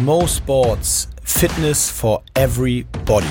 Mo 0.00 0.26
Sports 0.26 1.06
Fitness 1.22 1.90
for 1.90 2.22
Everybody. 2.34 3.26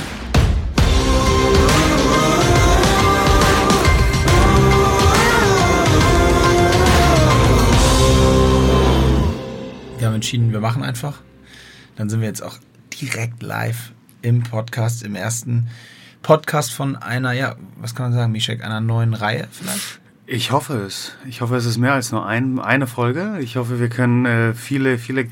Wir 9.98 10.08
haben 10.08 10.14
entschieden, 10.16 10.52
wir 10.52 10.60
machen 10.60 10.84
einfach. 10.84 11.22
Dann 11.96 12.10
sind 12.10 12.22
wir 12.22 12.28
jetzt 12.28 12.44
auch 12.44 12.58
direkt 13.02 13.42
live 13.42 13.92
im 14.22 14.44
Podcast, 14.44 15.02
im 15.02 15.16
ersten 15.16 15.68
Podcast 16.22 16.72
von 16.74 16.96
einer, 16.96 17.32
ja, 17.32 17.56
was 17.78 17.96
kann 17.96 18.12
man 18.12 18.14
sagen, 18.14 18.32
Mishek, 18.32 18.64
einer 18.64 18.82
neuen 18.82 19.16
Reihe 19.16 19.48
vielleicht? 19.52 20.00
Ich 20.28 20.52
hoffe 20.52 20.76
es. 20.76 21.14
Ich 21.28 21.42
hoffe, 21.42 21.56
es 21.56 21.66
ist 21.66 21.80
mehr 21.80 21.94
als 21.94 22.12
nur 22.12 22.26
ein, 22.26 22.60
eine 22.60 22.86
Folge. 22.86 23.40
Ich 23.40 23.58
hoffe, 23.58 23.80
wir 23.80 23.90
können 23.90 24.26
äh, 24.26 24.54
viele, 24.54 25.00
viele 25.00 25.28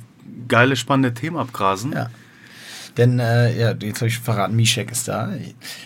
geile, 0.50 0.76
spannende 0.76 1.14
Themen 1.14 1.38
abgrasen. 1.38 1.94
Ja. 1.94 2.10
Denn, 2.98 3.20
äh, 3.20 3.58
ja, 3.58 3.72
jetzt 3.72 4.02
habe 4.02 4.08
ich 4.08 4.20
verraten, 4.20 4.56
Mishek 4.56 4.92
ist 4.92 5.08
da. 5.08 5.30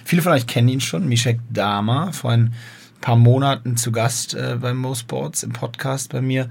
Viele 0.04 0.22
von 0.22 0.32
euch 0.32 0.48
kennen 0.48 0.70
ihn 0.70 0.82
schon. 0.82 1.08
Mishek 1.08 1.40
Dama, 1.52 2.12
vor 2.12 2.32
ein 2.32 2.54
paar 3.02 3.18
Monaten 3.18 3.78
zu 3.78 3.92
Gast 3.92 4.34
äh, 4.34 4.58
bei 4.60 4.74
Mo 4.74 4.96
Sports 4.96 5.44
im 5.44 5.52
Podcast 5.52 6.12
bei 6.12 6.22
mir. 6.22 6.50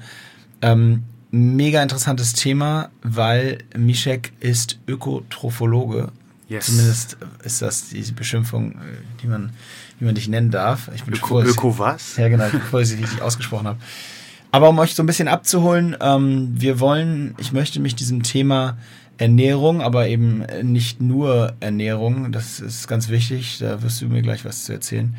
Ähm, 0.60 1.02
mega 1.32 1.82
interessantes 1.82 2.34
Thema, 2.34 2.90
weil 3.02 3.58
Mishek 3.76 4.32
ist 4.38 4.78
Ökotrophologe. 4.86 6.12
Yes. 6.48 6.66
Zumindest 6.66 7.16
ist 7.42 7.62
das 7.62 7.88
die 7.88 8.02
Beschimpfung, 8.12 8.72
äh, 8.72 8.76
die 9.22 9.26
man, 9.26 9.50
wie 9.98 10.04
man 10.04 10.14
dich 10.14 10.28
nennen 10.28 10.50
darf. 10.50 10.90
Ich 10.94 11.04
bin 11.04 11.14
Öko, 11.14 11.40
froh, 11.40 11.42
Öko 11.42 11.78
was? 11.78 12.18
Ja, 12.18 12.28
genau, 12.28 12.48
bevor 12.52 12.82
ich 12.82 12.88
sie 12.88 12.96
richtig 12.96 13.22
ausgesprochen 13.22 13.66
habe. 13.66 13.78
Aber 14.52 14.68
um 14.68 14.78
euch 14.78 14.94
so 14.94 15.02
ein 15.02 15.06
bisschen 15.06 15.28
abzuholen, 15.28 15.96
ähm, 16.00 16.50
wir 16.54 16.78
wollen, 16.78 17.34
ich 17.38 17.52
möchte 17.52 17.80
mich 17.80 17.94
diesem 17.94 18.22
Thema 18.22 18.76
Ernährung, 19.16 19.80
aber 19.80 20.08
eben 20.08 20.44
nicht 20.62 21.00
nur 21.00 21.54
Ernährung, 21.60 22.32
das 22.32 22.60
ist 22.60 22.86
ganz 22.86 23.08
wichtig, 23.08 23.58
da 23.58 23.82
wirst 23.82 24.02
du 24.02 24.06
mir 24.06 24.20
gleich 24.20 24.44
was 24.44 24.64
zu 24.64 24.72
erzählen, 24.72 25.16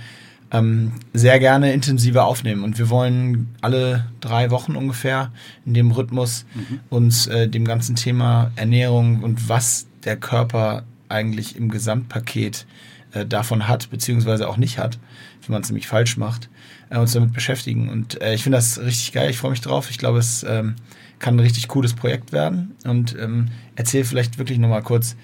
ähm, 0.51 0.93
sehr 1.13 1.39
gerne 1.39 1.73
intensiver 1.73 2.25
aufnehmen. 2.25 2.63
Und 2.63 2.77
wir 2.77 2.91
wollen 2.91 3.47
alle 3.61 4.05
drei 4.21 4.51
Wochen 4.51 4.75
ungefähr 4.75 5.31
in 5.65 5.73
dem 5.73 5.89
Rhythmus 5.89 6.45
mhm. 6.53 6.79
uns 6.89 7.25
äh, 7.25 7.49
dem 7.49 7.65
ganzen 7.65 7.95
Thema 7.95 8.51
Ernährung 8.55 9.23
und 9.23 9.49
was 9.49 9.87
der 10.05 10.15
Körper 10.15 10.83
eigentlich 11.09 11.55
im 11.55 11.69
Gesamtpaket 11.69 12.67
äh, 13.13 13.25
davon 13.25 13.67
hat, 13.67 13.89
beziehungsweise 13.89 14.47
auch 14.47 14.57
nicht 14.57 14.77
hat, 14.77 14.99
wenn 15.45 15.53
man 15.53 15.61
es 15.61 15.69
nämlich 15.69 15.87
falsch 15.87 16.17
macht, 16.17 16.49
äh, 16.89 16.97
uns 16.97 17.13
damit 17.13 17.33
beschäftigen. 17.33 17.89
Und 17.89 18.21
äh, 18.21 18.33
ich 18.33 18.43
finde 18.43 18.57
das 18.57 18.79
richtig 18.79 19.11
geil, 19.11 19.29
ich 19.29 19.37
freue 19.37 19.51
mich 19.51 19.61
drauf. 19.61 19.89
Ich 19.89 19.97
glaube, 19.97 20.19
es 20.19 20.43
ähm, 20.43 20.75
kann 21.19 21.35
ein 21.35 21.39
richtig 21.39 21.67
cooles 21.67 21.93
Projekt 21.93 22.31
werden. 22.31 22.75
Und 22.85 23.17
ähm, 23.19 23.49
erzähl 23.75 24.03
vielleicht 24.03 24.37
wirklich 24.37 24.59
nochmal 24.59 24.83
kurz 24.83 25.15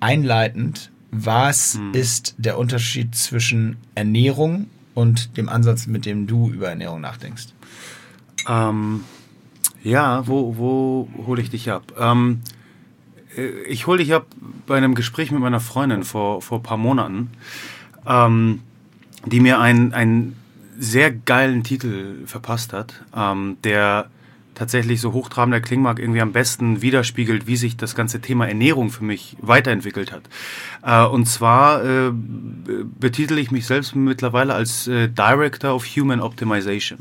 einleitend, 0.00 0.90
was 1.10 1.74
hm. 1.74 1.92
ist 1.92 2.34
der 2.38 2.58
Unterschied 2.58 3.14
zwischen 3.14 3.76
Ernährung 3.94 4.66
und 4.94 5.36
dem 5.36 5.48
Ansatz, 5.48 5.86
mit 5.86 6.06
dem 6.06 6.26
du 6.26 6.50
über 6.50 6.68
Ernährung 6.68 7.00
nachdenkst? 7.00 7.48
Ähm, 8.48 9.04
ja, 9.82 10.26
wo, 10.26 10.56
wo 10.56 11.08
hole 11.26 11.42
ich 11.42 11.50
dich 11.50 11.70
ab? 11.70 11.92
Ähm, 11.98 12.40
äh, 13.36 13.62
ich 13.68 13.86
hole 13.86 13.98
dich 13.98 14.12
ab 14.12 14.26
bei 14.66 14.76
einem 14.76 14.94
Gespräch 14.94 15.30
mit 15.30 15.40
meiner 15.40 15.60
Freundin 15.60 16.04
vor, 16.04 16.42
vor 16.42 16.58
ein 16.58 16.62
paar 16.62 16.78
Monaten, 16.78 17.30
ähm, 18.06 18.62
die 19.26 19.40
mir 19.40 19.60
einen 19.60 20.36
sehr 20.78 21.10
geilen 21.10 21.62
Titel 21.62 22.26
verpasst 22.26 22.72
hat, 22.72 23.02
ähm, 23.16 23.56
der 23.64 24.10
tatsächlich 24.54 25.00
so 25.00 25.12
hochtrabender 25.12 25.60
klingen 25.60 25.82
mag, 25.82 25.98
irgendwie 25.98 26.20
am 26.20 26.32
besten 26.32 26.80
widerspiegelt, 26.80 27.46
wie 27.46 27.56
sich 27.56 27.76
das 27.76 27.94
ganze 27.94 28.20
Thema 28.20 28.46
Ernährung 28.46 28.90
für 28.90 29.04
mich 29.04 29.36
weiterentwickelt 29.40 30.12
hat. 30.12 30.22
Äh, 30.84 31.06
und 31.08 31.26
zwar 31.26 31.84
äh, 31.84 32.12
betitel 32.12 33.38
ich 33.38 33.50
mich 33.50 33.66
selbst 33.66 33.96
mittlerweile 33.96 34.54
als 34.54 34.86
äh, 34.86 35.08
Director 35.08 35.74
of 35.74 35.84
Human 35.84 36.20
Optimization. 36.20 37.00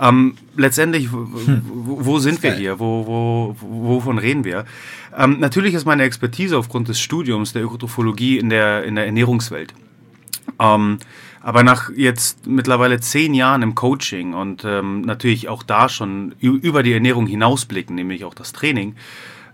Ähm, 0.00 0.36
letztendlich, 0.56 1.12
hm. 1.12 1.62
wo, 1.66 2.06
wo 2.06 2.18
sind 2.18 2.42
wir 2.42 2.54
hier? 2.54 2.78
Wo, 2.78 3.06
wo, 3.06 3.56
wovon 3.60 4.18
reden 4.18 4.44
wir? 4.44 4.64
Ähm, 5.16 5.38
natürlich 5.40 5.74
ist 5.74 5.84
meine 5.84 6.04
Expertise 6.04 6.56
aufgrund 6.56 6.88
des 6.88 6.98
Studiums 6.98 7.52
der 7.52 7.62
Ökotrophologie 7.62 8.38
in 8.38 8.48
der, 8.48 8.84
in 8.84 8.94
der 8.94 9.04
Ernährungswelt. 9.04 9.74
Ähm, 10.58 10.98
aber 11.42 11.62
nach 11.62 11.90
jetzt 11.96 12.46
mittlerweile 12.46 13.00
zehn 13.00 13.34
Jahren 13.34 13.62
im 13.62 13.74
Coaching 13.74 14.34
und 14.34 14.64
ähm, 14.64 15.00
natürlich 15.02 15.48
auch 15.48 15.62
da 15.62 15.88
schon 15.88 16.34
über 16.40 16.82
die 16.82 16.92
Ernährung 16.92 17.26
hinausblicken, 17.26 17.94
nämlich 17.94 18.24
auch 18.24 18.34
das 18.34 18.52
Training, 18.52 18.94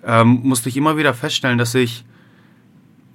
ähm, 0.04 0.41
musste 0.42 0.69
ich 0.69 0.76
immer 0.76 0.97
wieder 0.97 1.14
feststellen, 1.14 1.58
dass 1.58 1.74
ich 1.74 2.04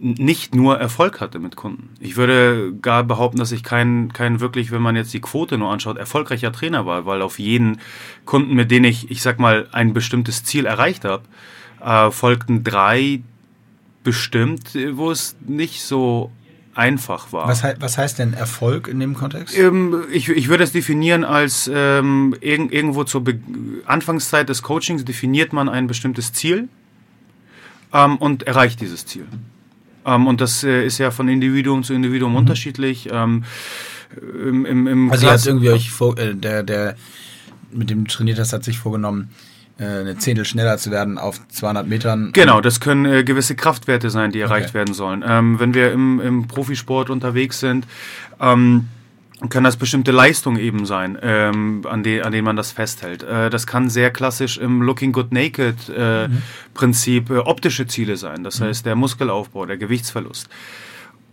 nicht 0.01 0.55
nur 0.55 0.79
Erfolg 0.79 1.21
hatte 1.21 1.37
mit 1.37 1.55
Kunden. 1.55 1.89
Ich 1.99 2.17
würde 2.17 2.73
gar 2.81 3.03
behaupten, 3.03 3.37
dass 3.37 3.51
ich 3.51 3.63
kein, 3.63 4.11
kein 4.11 4.39
wirklich, 4.39 4.71
wenn 4.71 4.81
man 4.81 4.95
jetzt 4.95 5.13
die 5.13 5.21
Quote 5.21 5.59
nur 5.59 5.69
anschaut, 5.69 5.97
erfolgreicher 5.97 6.51
Trainer 6.51 6.87
war, 6.87 7.05
weil 7.05 7.21
auf 7.21 7.37
jeden 7.37 7.79
Kunden, 8.25 8.55
mit 8.55 8.71
denen 8.71 8.85
ich, 8.85 9.11
ich 9.11 9.21
sag 9.21 9.37
mal, 9.37 9.67
ein 9.71 9.93
bestimmtes 9.93 10.43
Ziel 10.43 10.65
erreicht 10.65 11.05
habe, 11.05 11.23
äh, 11.81 12.09
folgten 12.09 12.63
drei 12.63 13.21
bestimmt, 14.03 14.75
wo 14.93 15.11
es 15.11 15.37
nicht 15.45 15.83
so 15.83 16.31
einfach 16.73 17.33
war. 17.33 17.47
Was, 17.47 17.63
was 17.79 17.97
heißt 17.97 18.19
denn 18.19 18.33
Erfolg 18.33 18.87
in 18.87 18.99
dem 18.99 19.13
Kontext? 19.13 19.57
Ähm, 19.57 20.03
ich, 20.11 20.29
ich 20.29 20.47
würde 20.47 20.63
es 20.63 20.71
definieren 20.71 21.23
als 21.23 21.69
ähm, 21.73 22.35
irg 22.41 22.71
irgendwo 22.71 23.03
zur 23.03 23.23
Be 23.23 23.39
Anfangszeit 23.85 24.47
des 24.47 24.61
Coachings 24.61 25.03
definiert 25.03 25.53
man 25.53 25.67
ein 25.67 25.87
bestimmtes 25.87 26.33
Ziel 26.33 26.69
ähm, 27.93 28.17
und 28.17 28.43
erreicht 28.43 28.79
dieses 28.81 29.05
Ziel. 29.05 29.25
Ähm, 30.05 30.27
und 30.27 30.41
das 30.41 30.63
äh, 30.63 30.85
ist 30.85 30.97
ja 30.97 31.11
von 31.11 31.27
Individuum 31.27 31.83
zu 31.83 31.93
Individuum 31.93 32.31
mhm. 32.31 32.37
unterschiedlich. 32.37 33.09
Ähm, 33.11 33.43
im, 34.21 34.65
im, 34.65 34.87
im 34.87 35.11
also 35.11 35.29
habt 35.29 35.45
irgendwie 35.45 35.69
euch 35.69 35.91
vor, 35.91 36.17
äh, 36.17 36.35
der, 36.35 36.63
der 36.63 36.95
mit 37.71 37.89
dem 37.89 38.05
du 38.05 38.11
trainiert 38.11 38.39
hast, 38.39 38.53
hat 38.53 38.63
sich 38.63 38.77
vorgenommen, 38.77 39.29
eine 39.85 40.17
Zehntel 40.17 40.45
schneller 40.45 40.77
zu 40.77 40.91
werden 40.91 41.17
auf 41.17 41.39
200 41.49 41.87
Metern. 41.87 42.31
Genau, 42.33 42.61
das 42.61 42.79
können 42.79 43.05
äh, 43.05 43.23
gewisse 43.23 43.55
Kraftwerte 43.55 44.09
sein, 44.09 44.31
die 44.31 44.39
erreicht 44.39 44.69
okay. 44.69 44.75
werden 44.75 44.93
sollen. 44.93 45.23
Ähm, 45.27 45.59
wenn 45.59 45.73
wir 45.73 45.91
im, 45.91 46.19
im 46.19 46.47
Profisport 46.47 47.09
unterwegs 47.09 47.59
sind, 47.59 47.85
ähm, 48.39 48.87
kann 49.49 49.63
das 49.63 49.75
bestimmte 49.75 50.11
Leistung 50.11 50.57
eben 50.57 50.85
sein, 50.85 51.17
ähm, 51.21 51.81
an, 51.89 52.03
de, 52.03 52.21
an 52.21 52.31
denen 52.31 52.45
man 52.45 52.55
das 52.55 52.71
festhält. 52.71 53.23
Äh, 53.23 53.49
das 53.49 53.65
kann 53.65 53.89
sehr 53.89 54.11
klassisch 54.11 54.57
im 54.57 54.81
Looking 54.81 55.11
Good 55.11 55.31
Naked 55.31 55.75
äh, 55.95 56.27
mhm. 56.27 56.41
Prinzip 56.73 57.29
äh, 57.29 57.37
optische 57.37 57.87
Ziele 57.87 58.17
sein. 58.17 58.43
Das 58.43 58.59
mhm. 58.59 58.65
heißt 58.65 58.85
der 58.85 58.95
Muskelaufbau, 58.95 59.65
der 59.65 59.77
Gewichtsverlust. 59.77 60.47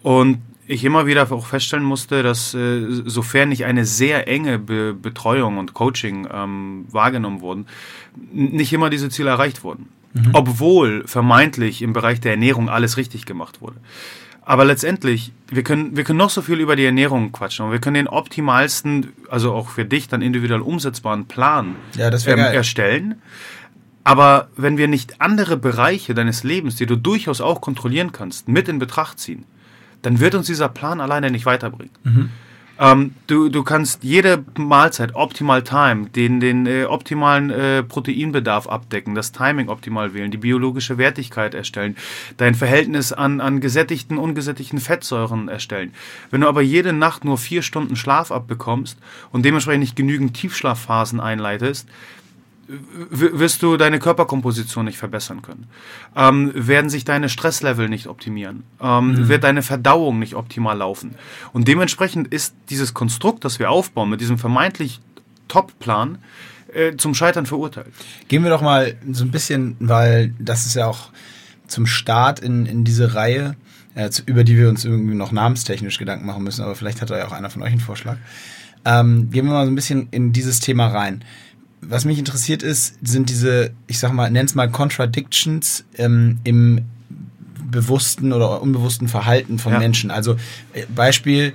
Und 0.03 0.39
ich 0.69 0.85
immer 0.85 1.07
wieder 1.07 1.33
auch 1.33 1.47
feststellen 1.47 1.85
musste, 1.85 2.23
dass 2.23 2.55
äh, 2.55 2.85
sofern 3.07 3.49
nicht 3.49 3.65
eine 3.65 3.87
sehr 3.87 4.29
enge 4.29 4.59
Be 4.59 4.95
Betreuung 4.95 5.57
und 5.57 5.75
Coaching 5.75 6.29
ähm, 6.31 6.85
wahrgenommen 6.91 7.41
wurden, 7.41 7.67
nicht 8.33 8.73
immer 8.73 8.91
diese 8.91 9.09
Ziele 9.09 9.31
erreicht 9.31 9.65
wurden. 9.65 9.89
Mhm. 10.13 10.31
Obwohl 10.35 11.07
vermeintlich 11.07 11.83
im 11.83 11.95
Bereich 11.95 12.21
der 12.21 12.33
Ernährung 12.33 12.69
alles 12.69 12.99
richtig 12.99 13.25
gemacht 13.25 13.61
wurde. 13.63 13.77
Aber 14.43 14.65
letztendlich, 14.65 15.33
wir 15.51 15.63
können, 15.63 15.97
wir 15.97 16.05
können 16.05 16.19
noch 16.19 16.31
so 16.31 16.43
viel 16.43 16.61
über 16.61 16.77
die 16.77 16.85
Ernährung 16.85 17.33
quatschen 17.33 17.67
und 17.67 17.73
wir 17.73 17.81
können 17.81 17.95
den 17.95 18.09
optimalsten, 18.09 19.13
also 19.29 19.53
auch 19.53 19.69
für 19.69 19.85
dich 19.85 20.09
dann 20.09 20.23
individuell 20.23 20.61
umsetzbaren 20.61 21.27
Plan 21.27 21.77
ja, 21.97 22.11
ähm, 22.27 22.39
erstellen. 22.39 23.21
Aber 24.05 24.49
wenn 24.57 24.79
wir 24.79 24.89
nicht 24.89 25.21
andere 25.21 25.59
Bereiche 25.59 26.15
deines 26.15 26.45
Lebens, 26.45 26.77
die 26.77 26.87
du 26.87 26.97
durchaus 26.97 27.43
auch 27.43 27.61
kontrollieren 27.61 28.13
kannst, 28.13 28.49
mit 28.49 28.69
in 28.69 28.79
Betracht 28.79 29.19
ziehen, 29.19 29.45
dann 30.03 30.21
wird 30.21 30.35
uns 30.35 30.47
dieser 30.47 30.69
Plan 30.69 31.01
alleine 31.01 31.31
nicht 31.31 31.47
weiterbringen. 31.47 31.93
Mhm. 32.05 32.31
Ähm, 32.81 33.15
du, 33.27 33.49
du 33.49 33.65
kannst 33.65 34.05
jede 34.05 34.45
Mahlzeit 34.57 35.15
optimal 35.15 35.63
time, 35.65 36.09
den, 36.11 36.39
den 36.39 36.67
äh, 36.67 36.85
optimalen 36.85 37.51
äh, 37.51 37.83
Proteinbedarf 37.83 38.69
abdecken, 38.69 39.17
das 39.17 39.33
Timing 39.33 39.69
optimal 39.69 40.15
wählen, 40.15 40.31
die 40.31 40.37
biologische 40.37 40.97
Wertigkeit 40.97 41.55
erstellen, 41.55 41.97
dein 42.37 42.55
Verhältnis 42.55 43.13
an, 43.13 43.41
an 43.41 43.61
gesättigten, 43.61 44.17
ungesättigten 44.17 44.79
Fettsäuren 44.79 45.49
erstellen. 45.49 45.93
Wenn 46.31 46.43
du 46.43 46.49
aber 46.49 46.63
jede 46.63 46.93
Nacht 46.93 47.25
nur 47.25 47.37
vier 47.37 47.63
Stunden 47.63 47.97
Schlaf 47.97 48.31
abbekommst 48.31 48.99
und 49.33 49.45
dementsprechend 49.45 49.81
nicht 49.81 49.97
genügend 49.97 50.35
Tiefschlafphasen 50.35 51.19
einleitest, 51.19 51.89
wirst 52.69 53.63
du 53.63 53.77
deine 53.77 53.99
Körperkomposition 53.99 54.85
nicht 54.85 54.99
verbessern 54.99 55.41
können. 55.41 55.67
Ähm, 56.15 56.53
werden 56.55 56.91
sich 56.91 57.05
deine 57.05 57.29
Stresslevel 57.29 57.89
nicht 57.89 58.07
optimieren. 58.07 58.65
Ähm, 58.81 59.13
mhm. 59.13 59.29
Wird 59.29 59.45
deine 59.45 59.63
Verdauung 59.63 60.19
nicht 60.19 60.35
optimal 60.35 60.77
laufen. 60.77 61.15
Und 61.53 61.67
dementsprechend 61.67 62.29
ist 62.29 62.55
dieses 62.69 62.93
Konstrukt, 62.93 63.45
das 63.45 63.59
wir 63.59 63.71
aufbauen, 63.71 64.11
mit 64.11 64.21
diesem 64.21 64.39
vermeintlich 64.39 65.01
Top-Plan, 65.49 66.19
äh, 66.73 66.97
zum 66.97 67.15
Scheitern 67.15 67.47
verurteilt. 67.47 67.89
Gehen 68.29 68.43
wir 68.43 68.51
doch 68.51 68.61
mal 68.61 68.97
so 69.13 69.25
ein 69.25 69.31
bisschen, 69.31 69.77
weil 69.81 70.35
das 70.39 70.67
ist 70.67 70.75
ja 70.75 70.87
auch 70.87 71.09
zum 71.67 71.87
Start 71.87 72.41
in, 72.41 72.67
in 72.67 72.85
diese 72.85 73.15
Reihe, 73.15 73.57
äh, 73.95 74.11
über 74.27 74.45
die 74.45 74.59
wir 74.59 74.69
uns 74.69 74.85
irgendwie 74.85 75.15
noch 75.15 75.33
namenstechnisch 75.33 75.99
Gedanken 75.99 76.27
machen 76.27 76.45
müssen, 76.45 76.63
aber 76.63 76.75
vielleicht 76.75 77.01
hat 77.01 77.09
da 77.09 77.17
ja 77.17 77.27
auch 77.27 77.33
einer 77.33 77.49
von 77.49 77.63
euch 77.63 77.71
einen 77.71 77.81
Vorschlag. 77.81 78.19
Ähm, 78.85 79.31
gehen 79.31 79.47
wir 79.47 79.53
mal 79.53 79.65
so 79.65 79.73
ein 79.73 79.75
bisschen 79.75 80.09
in 80.11 80.33
dieses 80.33 80.61
Thema 80.61 80.89
rein 80.89 81.25
was 81.81 82.05
mich 82.05 82.19
interessiert 82.19 82.63
ist, 82.63 82.95
sind 83.03 83.31
diese, 83.31 83.71
ich 83.87 83.99
sag 83.99 84.13
mal, 84.13 84.31
nenn's 84.31 84.55
mal 84.55 84.71
Contradictions 84.71 85.85
ähm, 85.97 86.39
im 86.45 86.83
bewussten 87.71 88.33
oder 88.33 88.63
unbewussten 88.63 89.09
Verhalten 89.09 89.59
von 89.59 89.73
Ja. 89.75 89.79
Menschen. 89.79 90.11
Also 90.11 90.37
äh, 90.73 90.85
Beispiel, 90.95 91.53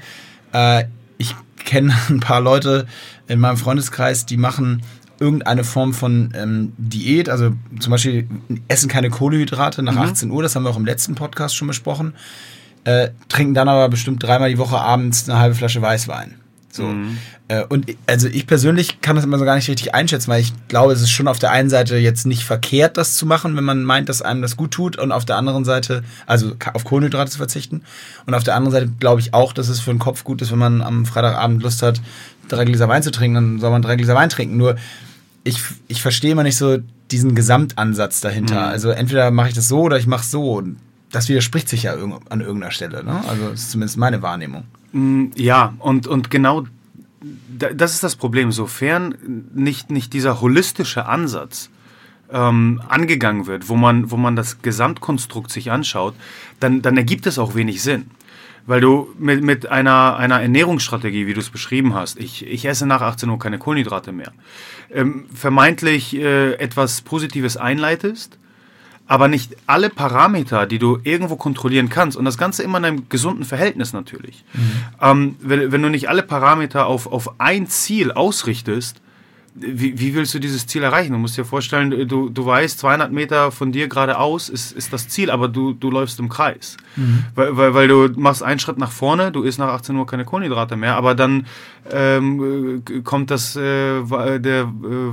äh, 0.53 0.85
ich 1.17 1.35
kenne 1.65 1.95
ein 2.09 2.19
paar 2.19 2.41
Leute 2.41 2.87
in 3.27 3.39
meinem 3.39 3.57
Freundeskreis, 3.57 4.25
die 4.25 4.37
machen 4.37 4.83
irgendeine 5.19 5.63
Form 5.63 5.93
von 5.93 6.33
ähm, 6.35 6.73
Diät, 6.77 7.29
also 7.29 7.53
zum 7.79 7.91
Beispiel 7.91 8.27
essen 8.67 8.89
keine 8.89 9.09
Kohlenhydrate 9.09 9.81
nach 9.83 9.95
18 9.95 10.29
Uhr, 10.31 10.43
das 10.43 10.55
haben 10.55 10.63
wir 10.63 10.69
auch 10.69 10.77
im 10.77 10.85
letzten 10.85 11.15
Podcast 11.15 11.55
schon 11.55 11.67
besprochen, 11.67 12.13
äh, 12.83 13.09
trinken 13.29 13.53
dann 13.53 13.69
aber 13.69 13.87
bestimmt 13.89 14.21
dreimal 14.21 14.49
die 14.49 14.57
Woche 14.57 14.77
abends 14.77 15.29
eine 15.29 15.39
halbe 15.39 15.55
Flasche 15.55 15.81
Weißwein. 15.81 16.35
So. 16.73 16.91
Äh, 17.49 17.63
und 17.69 17.85
also 18.07 18.27
ich 18.27 18.47
persönlich 18.47 18.99
kann 19.01 19.15
das 19.15 19.25
immer 19.25 19.37
so 19.37 19.45
gar 19.45 19.55
nicht 19.55 19.69
richtig 19.69 19.93
einschätzen, 19.93 20.31
weil 20.31 20.41
ich 20.41 20.53
glaube, 20.69 20.91
es 20.91 21.01
ist 21.01 21.11
schon 21.11 21.27
auf 21.27 21.37
der 21.37 21.51
einen 21.51 21.69
Seite 21.69 21.97
jetzt 21.97 22.25
nicht 22.25 22.43
verkehrt, 22.43 22.97
das 22.97 23.15
zu 23.15 23.27
machen, 23.27 23.55
wenn 23.55 23.63
man 23.63 23.83
meint, 23.83 24.09
dass 24.09 24.23
einem 24.23 24.41
das 24.41 24.57
gut 24.57 24.71
tut, 24.71 24.97
und 24.97 25.11
auf 25.11 25.23
der 25.23 25.37
anderen 25.37 25.65
Seite, 25.65 26.03
also 26.25 26.55
auf 26.73 26.83
Kohlenhydrate 26.83 27.29
zu 27.29 27.37
verzichten. 27.37 27.83
Und 28.25 28.33
auf 28.33 28.43
der 28.43 28.55
anderen 28.55 28.71
Seite 28.71 28.91
glaube 28.99 29.21
ich 29.21 29.35
auch, 29.35 29.53
dass 29.53 29.69
es 29.69 29.81
für 29.81 29.91
den 29.91 29.99
Kopf 29.99 30.23
gut 30.23 30.41
ist, 30.41 30.51
wenn 30.51 30.57
man 30.57 30.81
am 30.81 31.05
Freitagabend 31.05 31.61
Lust 31.61 31.83
hat, 31.83 32.01
drei 32.47 32.65
Gläser 32.65 32.89
Wein 32.89 33.03
zu 33.03 33.11
trinken, 33.11 33.35
dann 33.35 33.59
soll 33.59 33.69
man 33.69 33.83
drei 33.83 33.95
Gläser 33.95 34.15
Wein 34.15 34.29
trinken. 34.29 34.57
Nur 34.57 34.75
ich, 35.43 35.59
ich 35.87 36.01
verstehe 36.01 36.31
immer 36.31 36.43
nicht 36.43 36.57
so 36.57 36.79
diesen 37.11 37.35
Gesamtansatz 37.35 38.21
dahinter. 38.21 38.65
Also 38.67 38.89
entweder 38.89 39.29
mache 39.29 39.49
ich 39.49 39.53
das 39.53 39.67
so 39.67 39.81
oder 39.81 39.99
ich 39.99 40.07
mache 40.07 40.23
es 40.23 40.31
so. 40.31 40.53
Und 40.53 40.77
das 41.11 41.29
widerspricht 41.29 41.69
sich 41.69 41.83
ja 41.83 41.93
an 41.93 42.41
irgendeiner 42.41 42.71
Stelle. 42.71 43.03
Ne? 43.03 43.23
Also 43.27 43.49
das 43.49 43.61
ist 43.61 43.71
zumindest 43.71 43.97
meine 43.97 44.23
Wahrnehmung. 44.23 44.63
Mm, 44.93 45.25
Ja, 45.35 45.73
und, 45.79 46.07
und 46.07 46.31
genau 46.31 46.63
da- 47.57 47.73
das 47.73 47.93
ist 47.93 48.03
das 48.03 48.15
Problem. 48.15 48.51
Sofern 48.51 49.15
nicht, 49.53 49.91
nicht 49.91 50.13
dieser 50.13 50.39
holistische 50.41 51.05
Ansatz 51.05 51.69
ähm, 52.31 52.81
angegangen 52.87 53.45
wird, 53.47 53.69
wo 53.69 53.75
man, 53.75 54.09
wo 54.11 54.17
man 54.17 54.35
das 54.35 54.61
Gesamtkonstrukt 54.61 55.51
sich 55.51 55.71
anschaut, 55.71 56.15
dann, 56.59 56.81
dann 56.81 56.97
ergibt 56.97 57.27
es 57.27 57.37
auch 57.39 57.55
wenig 57.55 57.81
Sinn. 57.83 58.07
Weil 58.65 58.79
du 58.79 59.13
mit, 59.19 59.43
mit 59.43 59.67
einer, 59.69 60.15
einer 60.15 60.41
Ernährungsstrategie, 60.41 61.27
wie 61.27 61.33
du 61.33 61.41
es 61.41 61.49
beschrieben 61.49 61.93
hast, 61.95 62.17
ich, 62.17 62.45
ich 62.47 62.63
esse 62.65 62.85
nach 62.85 63.01
18 63.01 63.27
Uhr 63.29 63.37
keine 63.37 63.59
Kohlenhydrate 63.59 64.13
mehr, 64.13 64.31
ähm, 64.89 65.25
vermeintlich 65.33 66.15
äh, 66.15 66.53
etwas 66.53 67.01
Positives 67.01 67.57
einleitest, 67.57 68.37
aber 69.07 69.27
nicht 69.27 69.55
alle 69.67 69.89
Parameter, 69.89 70.65
die 70.65 70.79
du 70.79 70.97
irgendwo 71.03 71.35
kontrollieren 71.35 71.89
kannst, 71.89 72.17
und 72.17 72.25
das 72.25 72.37
Ganze 72.37 72.63
immer 72.63 72.77
in 72.77 72.85
einem 72.85 73.09
gesunden 73.09 73.43
Verhältnis 73.43 73.93
natürlich. 73.93 74.43
Ähm, 75.01 75.35
wenn, 75.41 75.71
wenn 75.71 75.81
du 75.81 75.89
nicht 75.89 76.09
alle 76.09 76.23
Parameter 76.23 76.87
auf, 76.87 77.11
auf 77.11 77.39
ein 77.39 77.67
Ziel 77.67 78.11
ausrichtest, 78.11 79.01
wie, 79.55 79.99
wie 79.99 80.15
willst 80.15 80.33
du 80.33 80.39
dieses 80.39 80.65
Ziel 80.65 80.81
erreichen? 80.81 81.11
Du 81.11 81.19
musst 81.19 81.37
dir 81.37 81.45
vorstellen, 81.45 82.07
du, 82.07 82.29
du 82.29 82.45
weißt, 82.45 82.79
200 82.79 83.11
Meter 83.11 83.51
von 83.51 83.71
dir 83.71 83.87
geradeaus 83.87 84.49
ist, 84.49 84.71
ist 84.71 84.91
das 84.91 85.09
Ziel, 85.09 85.29
aber 85.29 85.47
du, 85.47 85.73
du 85.73 85.91
läufst 85.91 86.19
im 86.19 86.27
Kreis. 86.27 86.77
Weil, 87.35 87.55
weil, 87.55 87.73
weil 87.75 87.87
du 87.87 88.09
machst 88.19 88.41
einen 88.41 88.59
Schritt 88.59 88.79
nach 88.79 88.91
vorne, 88.91 89.31
du 89.31 89.43
isst 89.43 89.59
nach 89.59 89.69
18 89.69 89.95
Uhr 89.95 90.07
keine 90.07 90.25
Kohlenhydrate 90.25 90.75
mehr, 90.75 90.95
aber 90.95 91.13
dann 91.13 91.45
ähm, 91.91 92.81
äh, 92.89 93.01
kommt 93.01 93.29
das, 93.29 93.55
äh, 93.55 94.01
der 94.39 94.61
äh, 94.63 94.67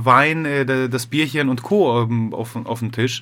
Wein, 0.05 0.45
äh, 0.45 0.89
das 0.89 1.05
Bierchen 1.05 1.49
und 1.49 1.61
Co. 1.61 1.91
auf, 2.31 2.55
auf 2.55 2.79
den 2.79 2.91
Tisch. 2.91 3.21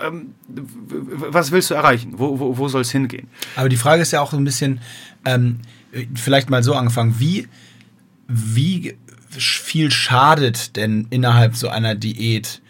Ähm, 0.00 0.34
was 0.46 1.50
willst 1.50 1.70
du 1.70 1.74
erreichen? 1.74 2.14
Wo, 2.16 2.38
wo, 2.38 2.56
wo 2.56 2.68
soll 2.68 2.82
es 2.82 2.90
hingehen? 2.90 3.28
Aber 3.56 3.68
die 3.68 3.76
Frage 3.76 4.02
ist 4.02 4.12
ja 4.12 4.20
auch 4.20 4.30
so 4.30 4.36
ein 4.36 4.44
bisschen, 4.44 4.80
ähm, 5.24 5.60
vielleicht 6.14 6.50
mal 6.50 6.62
so 6.62 6.74
angefangen, 6.74 7.16
wie, 7.18 7.48
wie 8.28 8.96
viel 9.30 9.90
schadet 9.90 10.76
denn 10.76 11.06
innerhalb 11.10 11.56
so 11.56 11.68
einer 11.68 11.94
Diät 11.94 12.62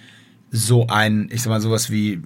so 0.50 0.86
ein, 0.86 1.28
ich 1.30 1.42
sag 1.42 1.50
mal, 1.50 1.60
sowas 1.60 1.90
wie 1.90 2.22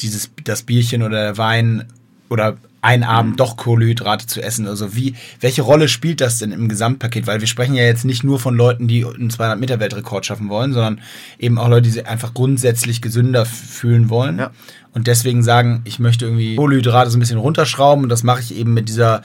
dieses, 0.00 0.30
das 0.44 0.62
Bierchen 0.62 1.02
oder 1.02 1.22
der 1.22 1.38
Wein 1.38 1.84
oder 2.28 2.56
ein 2.82 3.02
Abend 3.02 3.40
doch 3.40 3.56
Kohlenhydrate 3.56 4.26
zu 4.26 4.42
essen? 4.42 4.66
Also 4.66 4.94
wie, 4.94 5.14
welche 5.40 5.62
Rolle 5.62 5.88
spielt 5.88 6.20
das 6.20 6.38
denn 6.38 6.52
im 6.52 6.68
Gesamtpaket? 6.68 7.26
Weil 7.26 7.40
wir 7.40 7.46
sprechen 7.46 7.74
ja 7.74 7.84
jetzt 7.84 8.04
nicht 8.04 8.24
nur 8.24 8.38
von 8.38 8.56
Leuten, 8.56 8.88
die 8.88 9.04
einen 9.04 9.30
200 9.30 9.58
Meter 9.58 9.80
Weltrekord 9.80 10.26
schaffen 10.26 10.48
wollen, 10.48 10.72
sondern 10.72 11.00
eben 11.38 11.58
auch 11.58 11.68
Leute, 11.68 11.82
die 11.82 11.90
sich 11.90 12.06
einfach 12.06 12.34
grundsätzlich 12.34 13.02
gesünder 13.02 13.46
fühlen 13.46 14.08
wollen. 14.08 14.38
Ja. 14.38 14.50
Und 14.92 15.06
deswegen 15.06 15.42
sagen, 15.42 15.82
ich 15.84 15.98
möchte 15.98 16.24
irgendwie 16.24 16.56
Kohlenhydrate 16.56 17.10
so 17.10 17.16
ein 17.16 17.20
bisschen 17.20 17.38
runterschrauben 17.38 18.04
und 18.04 18.08
das 18.08 18.22
mache 18.22 18.40
ich 18.40 18.56
eben 18.56 18.74
mit 18.74 18.88
dieser 18.88 19.22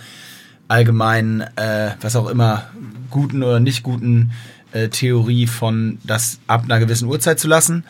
allgemeinen, 0.67 1.41
äh, 1.41 1.91
was 2.01 2.15
auch 2.15 2.27
immer, 2.27 2.63
guten 3.09 3.43
oder 3.43 3.59
nicht 3.59 3.83
guten 3.83 4.31
äh, 4.71 4.89
Theorie 4.89 5.47
von 5.47 5.99
das 6.03 6.39
ab 6.47 6.63
einer 6.65 6.79
gewissen 6.79 7.07
Uhrzeit 7.07 7.39
zu 7.39 7.47
lassen. 7.47 7.83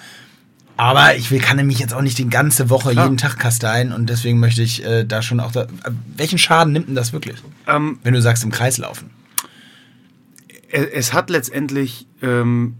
Aber 0.78 1.16
ich 1.16 1.32
will, 1.32 1.40
kann 1.40 1.58
nämlich 1.58 1.80
jetzt 1.80 1.94
auch 1.94 2.02
nicht 2.02 2.18
die 2.18 2.30
ganze 2.30 2.70
Woche 2.70 2.92
Klar. 2.92 3.06
jeden 3.06 3.18
Tag 3.18 3.40
kasteien 3.40 3.94
und 3.94 4.10
deswegen 4.10 4.40
möchte 4.40 4.62
ich 4.62 4.84
äh, 4.84 5.06
da 5.06 5.22
schon 5.22 5.40
auch 5.40 5.52
da. 5.52 5.64
Äh, 5.64 5.68
welchen 6.18 6.38
Schaden 6.38 6.74
nimmt 6.74 6.88
denn 6.88 6.96
das 6.96 7.14
wirklich? 7.14 7.38
Ähm, 7.68 8.00
Wenn 8.04 8.14
du 8.14 8.22
sagst, 8.22 8.44
im 8.44 8.52
Kreis 8.52 8.78
laufen. 8.78 9.10
es, 10.70 10.86
es 10.86 11.14
hat 11.14 11.30
letztendlich 11.30 12.08
ähm, 12.22 12.76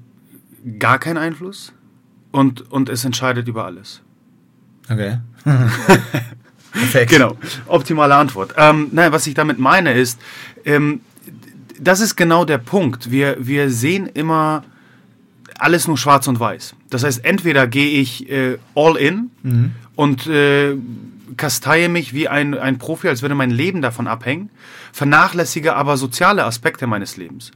gar 0.80 1.00
keinen 1.00 1.18
Einfluss 1.18 1.72
und, 2.32 2.70
und 2.70 2.90
es 2.90 3.06
entscheidet 3.06 3.48
über 3.48 3.66
alles. 3.66 4.02
Okay. 4.90 5.20
Perfekt. 6.74 7.12
Genau, 7.12 7.38
optimale 7.68 8.16
Antwort. 8.16 8.54
Ähm, 8.58 8.90
nein, 8.92 9.14
was 9.14 9.26
ich 9.28 9.34
damit 9.34 9.60
meine 9.60 9.94
ist, 9.94 10.20
ähm, 10.66 11.00
das 11.80 12.02
ist 12.02 12.16
genau 12.16 12.44
der 12.46 12.58
Punkt. 12.58 13.12
Wir, 13.12 13.38
wir 13.40 13.70
sehen 13.70 14.08
immer 14.08 14.64
alles 15.60 15.88
nur 15.88 15.98
schwarz 15.98 16.28
und 16.28 16.40
weiß. 16.40 16.76
Das 16.90 17.04
heißt, 17.04 17.24
entweder 17.26 17.68
gehe 17.68 18.00
ich 18.00 18.30
äh, 18.30 18.58
all 18.76 18.98
in 18.98 19.30
und 19.96 20.28
äh, 20.28 20.76
kasteie 21.38 21.90
mich 21.90 22.14
wie 22.14 22.28
ein, 22.28 22.58
ein 22.58 22.78
Profi, 22.78 23.08
als 23.08 23.22
würde 23.22 23.36
mein 23.36 23.52
Leben 23.52 23.82
davon 23.82 24.08
abhängen, 24.08 24.50
vernachlässige 24.92 25.76
aber 25.76 25.98
soziale 25.98 26.46
Aspekte 26.46 26.88
meines 26.88 27.18
Lebens. 27.18 27.52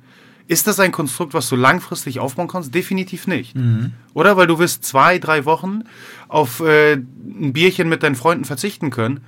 Ist 0.48 0.66
das 0.66 0.80
ein 0.80 0.92
Konstrukt, 0.92 1.36
was 1.36 1.48
du 1.48 1.56
langfristig 1.56 2.19
aufbauen 2.19 2.48
kannst? 2.48 2.74
Definitiv 2.74 3.28
nicht. 3.28 3.56
Oder? 4.16 4.36
Weil 4.36 4.48
du 4.48 4.57
wirst 4.57 4.84
zwei, 4.84 5.19
drei 5.19 5.45
Wochen 5.45 5.84
auf 6.28 6.60
äh, 6.62 6.94
ein 6.94 7.54
Bierchen 7.54 7.88
mit 7.88 8.02
deinen 8.02 8.16
Freunden 8.16 8.45
verzichten 8.45 8.90
können. 8.90 9.19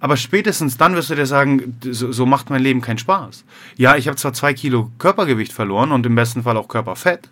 Aber 0.00 0.18
spätestens 0.18 0.76
dann 0.76 0.94
wirst 0.94 1.08
du 1.08 1.14
dir 1.14 1.24
sagen, 1.24 1.78
so, 1.90 2.12
so 2.12 2.26
macht 2.26 2.50
mein 2.50 2.62
Leben 2.62 2.82
keinen 2.82 2.98
Spaß. 2.98 3.44
Ja, 3.78 3.96
ich 3.96 4.06
habe 4.06 4.18
zwar 4.18 4.34
zwei 4.34 4.52
Kilo 4.52 4.90
Körpergewicht 4.98 5.54
verloren 5.54 5.92
und 5.92 6.04
im 6.04 6.14
besten 6.14 6.42
Fall 6.42 6.58
auch 6.58 6.68
Körperfett, 6.68 7.30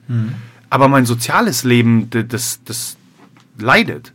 aber 0.70 0.88
mein 0.88 1.06
soziales 1.06 1.64
Leben, 1.64 2.10
das, 2.10 2.60
das 2.64 2.96
leidet. 3.58 4.12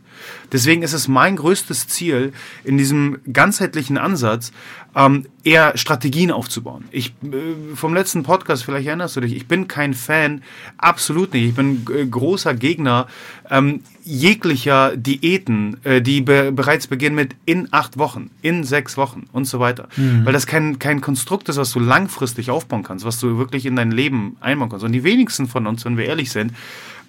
Deswegen 0.52 0.82
ist 0.82 0.92
es 0.92 1.08
mein 1.08 1.36
größtes 1.36 1.88
Ziel, 1.88 2.32
in 2.64 2.76
diesem 2.76 3.18
ganzheitlichen 3.32 3.98
Ansatz 3.98 4.52
ähm, 4.94 5.26
eher 5.44 5.76
Strategien 5.76 6.30
aufzubauen. 6.30 6.84
Ich 6.90 7.14
äh, 7.22 7.74
vom 7.74 7.94
letzten 7.94 8.22
Podcast, 8.22 8.64
vielleicht 8.64 8.86
erinnerst 8.86 9.16
du 9.16 9.20
dich, 9.20 9.34
ich 9.34 9.46
bin 9.46 9.68
kein 9.68 9.94
Fan, 9.94 10.42
absolut 10.78 11.32
nicht. 11.32 11.44
Ich 11.44 11.54
bin 11.54 11.86
äh, 11.94 12.06
großer 12.06 12.54
Gegner 12.54 13.06
ähm, 13.50 13.80
jeglicher 14.02 14.96
Diäten, 14.96 15.76
äh, 15.84 16.02
die 16.02 16.20
be 16.20 16.52
bereits 16.52 16.86
beginnen 16.86 17.16
mit 17.16 17.36
in 17.46 17.68
acht 17.70 17.98
Wochen, 17.98 18.30
in 18.42 18.64
sechs 18.64 18.96
Wochen 18.96 19.26
und 19.32 19.44
so 19.44 19.60
weiter. 19.60 19.88
Weil 20.24 20.32
das 20.32 20.46
kein, 20.46 20.78
kein 20.78 21.00
Konstrukt 21.00 21.48
ist, 21.48 21.56
was 21.56 21.70
du 21.72 21.78
langfristig 21.78 22.50
aufbauen 22.50 22.82
kannst, 22.82 23.04
was 23.04 23.20
du 23.20 23.38
wirklich 23.38 23.66
in 23.66 23.76
dein 23.76 23.92
Leben 23.92 24.36
einbauen 24.40 24.70
kannst. 24.70 24.84
Und 24.84 24.92
die 24.92 25.04
wenigsten 25.04 25.46
von 25.46 25.66
uns, 25.66 25.84
wenn 25.84 25.96
wir 25.96 26.06
ehrlich 26.06 26.30
sind, 26.30 26.52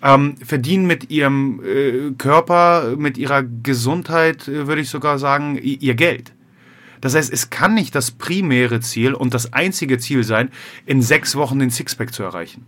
ähm, 0.03 0.35
verdienen 0.37 0.87
mit 0.87 1.09
ihrem 1.09 1.61
äh, 1.63 2.11
Körper, 2.17 2.95
mit 2.97 3.17
ihrer 3.17 3.43
Gesundheit, 3.43 4.47
äh, 4.47 4.67
würde 4.67 4.81
ich 4.81 4.89
sogar 4.89 5.19
sagen, 5.19 5.57
ihr 5.61 5.95
Geld. 5.95 6.33
Das 7.01 7.15
heißt, 7.15 7.31
es 7.33 7.49
kann 7.49 7.73
nicht 7.73 7.95
das 7.95 8.11
primäre 8.11 8.79
Ziel 8.79 9.13
und 9.13 9.33
das 9.33 9.53
einzige 9.53 9.97
Ziel 9.97 10.23
sein, 10.23 10.49
in 10.85 11.01
sechs 11.01 11.35
Wochen 11.35 11.59
den 11.59 11.71
Sixpack 11.71 12.13
zu 12.13 12.23
erreichen. 12.23 12.65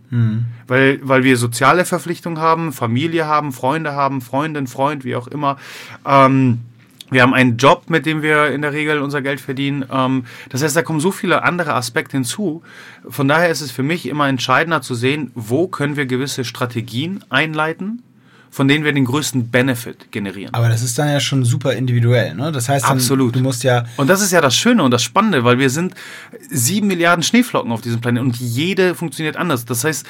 Weil, 0.66 0.98
weil 1.02 1.24
wir 1.24 1.36
soziale 1.36 1.84
Verpflichtungen 1.84 2.38
haben, 2.38 2.72
Familie 2.72 3.26
haben, 3.26 3.52
Freunde 3.52 3.92
haben, 3.92 4.20
Freundin, 4.20 4.66
Freund, 4.66 5.04
wie 5.04 5.16
auch 5.16 5.28
immer. 5.28 5.56
Ähm, 6.04 6.60
wir 7.10 7.22
haben 7.22 7.34
einen 7.34 7.58
Job, 7.58 7.90
mit 7.90 8.06
dem 8.06 8.22
wir 8.22 8.48
in 8.48 8.62
der 8.62 8.72
Regel 8.72 8.98
unser 9.00 9.22
Geld 9.22 9.40
verdienen. 9.40 9.84
Ähm, 9.90 10.24
das 10.48 10.62
heißt, 10.62 10.74
da 10.74 10.82
kommen 10.82 11.00
so 11.00 11.12
viele 11.12 11.42
andere 11.42 11.74
Aspekte 11.74 12.16
hinzu. 12.16 12.62
Von 13.08 13.28
daher 13.28 13.50
ist 13.50 13.60
es 13.60 13.70
für 13.70 13.82
mich 13.82 14.08
immer 14.08 14.28
entscheidender 14.28 14.82
zu 14.82 14.94
sehen, 14.94 15.30
wo 15.34 15.68
können 15.68 15.96
wir 15.96 16.06
gewisse 16.06 16.44
Strategien 16.44 17.22
einleiten, 17.28 18.02
von 18.54 18.68
denen 18.68 18.84
wir 18.84 18.92
den 18.92 19.04
größten 19.04 19.50
Benefit 19.50 20.12
generieren. 20.12 20.54
Aber 20.54 20.68
das 20.68 20.80
ist 20.80 20.96
dann 20.96 21.08
ja 21.08 21.18
schon 21.18 21.44
super 21.44 21.72
individuell, 21.72 22.36
ne? 22.36 22.52
Das 22.52 22.68
heißt, 22.68 22.84
dann, 22.84 22.98
Absolut. 22.98 23.34
du 23.34 23.40
musst 23.40 23.64
ja. 23.64 23.84
Und 23.96 24.06
das 24.06 24.22
ist 24.22 24.30
ja 24.30 24.40
das 24.40 24.54
Schöne 24.54 24.84
und 24.84 24.92
das 24.92 25.02
Spannende, 25.02 25.42
weil 25.42 25.58
wir 25.58 25.70
sind 25.70 25.94
sieben 26.50 26.86
Milliarden 26.86 27.24
Schneeflocken 27.24 27.72
auf 27.72 27.80
diesem 27.80 28.00
Planeten 28.00 28.26
und 28.26 28.36
jede 28.36 28.94
funktioniert 28.94 29.36
anders. 29.36 29.64
Das 29.64 29.82
heißt, 29.82 30.06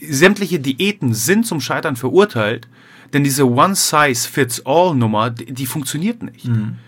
sämtliche 0.00 0.60
Diäten 0.60 1.14
sind 1.14 1.48
zum 1.48 1.60
Scheitern 1.60 1.96
verurteilt, 1.96 2.68
denn 3.12 3.24
diese 3.24 3.50
One-Size-Fits-All-Nummer, 3.50 5.30
die, 5.30 5.52
die 5.52 5.66
funktioniert 5.66 6.22
nicht. 6.22 6.44
Und, 6.44 6.78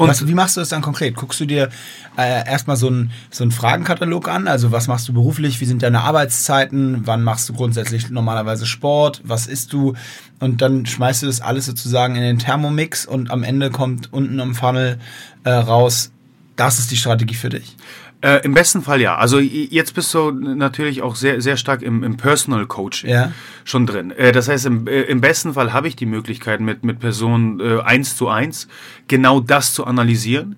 Und 0.00 0.08
was, 0.08 0.26
wie 0.26 0.34
machst 0.34 0.56
du 0.56 0.60
das 0.60 0.70
dann 0.70 0.80
konkret? 0.80 1.14
Guckst 1.14 1.40
du 1.40 1.44
dir 1.44 1.68
äh, 2.16 2.46
erstmal 2.46 2.76
so 2.76 2.86
einen 2.86 3.10
so 3.30 3.44
einen 3.44 3.50
Fragenkatalog 3.50 4.28
an? 4.28 4.48
Also 4.48 4.72
was 4.72 4.88
machst 4.88 5.06
du 5.08 5.12
beruflich? 5.12 5.60
Wie 5.60 5.66
sind 5.66 5.82
deine 5.82 6.00
Arbeitszeiten? 6.00 7.02
Wann 7.06 7.22
machst 7.22 7.48
du 7.48 7.52
grundsätzlich 7.52 8.08
normalerweise 8.08 8.64
Sport? 8.64 9.20
Was 9.24 9.46
isst 9.46 9.74
du? 9.74 9.94
Und 10.38 10.62
dann 10.62 10.86
schmeißt 10.86 11.22
du 11.22 11.26
das 11.26 11.42
alles 11.42 11.66
sozusagen 11.66 12.16
in 12.16 12.22
den 12.22 12.38
Thermomix 12.38 13.04
und 13.04 13.30
am 13.30 13.42
Ende 13.42 13.70
kommt 13.70 14.10
unten 14.10 14.40
am 14.40 14.54
Funnel 14.54 14.98
äh, 15.44 15.50
raus, 15.50 16.12
das 16.56 16.78
ist 16.78 16.90
die 16.90 16.96
Strategie 16.96 17.34
für 17.34 17.50
dich. 17.50 17.76
Äh, 18.22 18.44
Im 18.44 18.52
besten 18.52 18.82
Fall 18.82 19.00
ja. 19.00 19.16
Also 19.16 19.38
jetzt 19.38 19.94
bist 19.94 20.12
du 20.12 20.30
natürlich 20.30 21.00
auch 21.00 21.16
sehr, 21.16 21.40
sehr 21.40 21.56
stark 21.56 21.80
im, 21.80 22.04
im 22.04 22.18
Personal 22.18 22.66
Coaching 22.66 23.08
ja. 23.08 23.32
schon 23.64 23.86
drin. 23.86 24.10
Äh, 24.10 24.32
das 24.32 24.48
heißt, 24.48 24.66
im, 24.66 24.86
äh, 24.86 25.02
im 25.02 25.22
besten 25.22 25.54
Fall 25.54 25.72
habe 25.72 25.88
ich 25.88 25.96
die 25.96 26.06
Möglichkeit, 26.06 26.60
mit, 26.60 26.84
mit 26.84 27.00
Personen 27.00 27.60
äh, 27.60 27.80
eins 27.80 28.16
zu 28.16 28.28
eins 28.28 28.68
genau 29.08 29.40
das 29.40 29.72
zu 29.72 29.86
analysieren, 29.86 30.56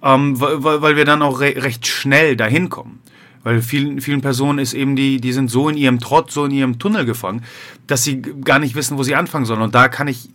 ähm, 0.00 0.40
weil, 0.40 0.82
weil 0.82 0.96
wir 0.96 1.04
dann 1.04 1.22
auch 1.22 1.40
re 1.40 1.54
recht 1.56 1.88
schnell 1.88 2.36
dahin 2.36 2.68
kommen. 2.68 3.00
Weil 3.42 3.60
vielen, 3.62 4.00
vielen 4.00 4.20
Personen 4.20 4.60
ist 4.60 4.72
eben 4.72 4.94
die, 4.94 5.20
die 5.20 5.32
sind 5.32 5.50
so 5.50 5.68
in 5.68 5.76
ihrem 5.76 5.98
Trott, 5.98 6.30
so 6.30 6.44
in 6.44 6.52
ihrem 6.52 6.78
Tunnel 6.78 7.04
gefangen, 7.04 7.42
dass 7.88 8.04
sie 8.04 8.22
gar 8.22 8.60
nicht 8.60 8.76
wissen, 8.76 8.96
wo 8.96 9.02
sie 9.02 9.16
anfangen 9.16 9.46
sollen. 9.46 9.62
Und 9.62 9.74
da 9.74 9.88
kann 9.88 10.06
ich, 10.06 10.28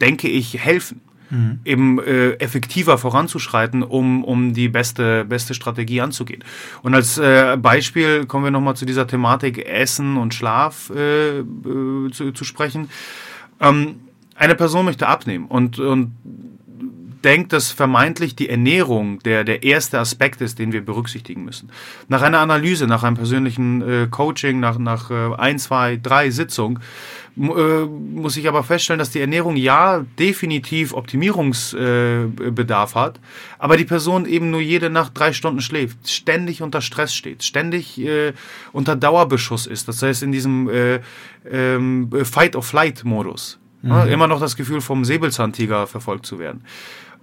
denke 0.00 0.26
ich, 0.26 0.58
helfen 0.58 1.00
mhm. 1.30 1.60
eben 1.64 1.98
äh, 1.98 2.32
effektiver 2.34 2.98
voranzuschreiten, 2.98 3.82
um, 3.82 4.24
um 4.24 4.54
die 4.54 4.68
beste, 4.68 5.24
beste 5.24 5.54
Strategie 5.54 6.00
anzugehen. 6.00 6.44
Und 6.82 6.94
als 6.94 7.18
äh, 7.18 7.56
Beispiel 7.60 8.26
kommen 8.26 8.44
wir 8.44 8.50
nochmal 8.50 8.76
zu 8.76 8.86
dieser 8.86 9.06
Thematik 9.06 9.66
Essen 9.66 10.16
und 10.16 10.34
Schlaf 10.34 10.90
äh, 10.94 11.38
äh, 11.38 12.10
zu, 12.12 12.32
zu 12.32 12.44
sprechen. 12.44 12.88
Ähm, 13.60 14.00
eine 14.34 14.54
Person 14.54 14.84
möchte 14.84 15.08
abnehmen 15.08 15.46
und, 15.46 15.78
und 15.78 16.12
denkt, 17.24 17.52
dass 17.52 17.70
vermeintlich 17.70 18.36
die 18.36 18.48
Ernährung 18.48 19.18
der, 19.20 19.44
der 19.44 19.62
erste 19.62 19.98
Aspekt 19.98 20.40
ist, 20.40 20.58
den 20.58 20.72
wir 20.72 20.84
berücksichtigen 20.84 21.44
müssen. 21.44 21.70
Nach 22.08 22.22
einer 22.22 22.40
Analyse, 22.40 22.86
nach 22.86 23.02
einem 23.02 23.16
persönlichen 23.16 23.82
äh, 23.82 24.08
Coaching, 24.10 24.60
nach, 24.60 24.78
nach 24.78 25.10
äh, 25.10 25.34
ein, 25.36 25.58
zwei, 25.58 25.96
drei 25.96 26.30
Sitzungen, 26.30 26.80
äh, 27.38 27.84
muss 27.84 28.36
ich 28.36 28.48
aber 28.48 28.64
feststellen, 28.64 28.98
dass 28.98 29.10
die 29.10 29.20
Ernährung 29.20 29.54
ja 29.56 30.04
definitiv 30.18 30.92
Optimierungsbedarf 30.92 32.96
äh, 32.96 32.98
hat, 32.98 33.20
aber 33.58 33.76
die 33.76 33.84
Person 33.84 34.26
eben 34.26 34.50
nur 34.50 34.60
jede 34.60 34.90
Nacht 34.90 35.12
drei 35.14 35.32
Stunden 35.32 35.60
schläft, 35.60 36.08
ständig 36.08 36.62
unter 36.62 36.80
Stress 36.80 37.14
steht, 37.14 37.44
ständig 37.44 38.00
äh, 38.00 38.32
unter 38.72 38.96
Dauerbeschuss 38.96 39.66
ist. 39.66 39.86
Das 39.86 40.02
heißt, 40.02 40.24
in 40.24 40.32
diesem 40.32 40.68
äh, 40.68 40.98
ähm, 41.48 42.10
Fight-of-Flight-Modus. 42.24 43.60
Mhm. 43.82 43.90
Ja, 43.90 44.04
immer 44.04 44.26
noch 44.26 44.40
das 44.40 44.56
Gefühl, 44.56 44.80
vom 44.80 45.04
Säbelzahntiger 45.04 45.86
verfolgt 45.86 46.26
zu 46.26 46.40
werden. 46.40 46.64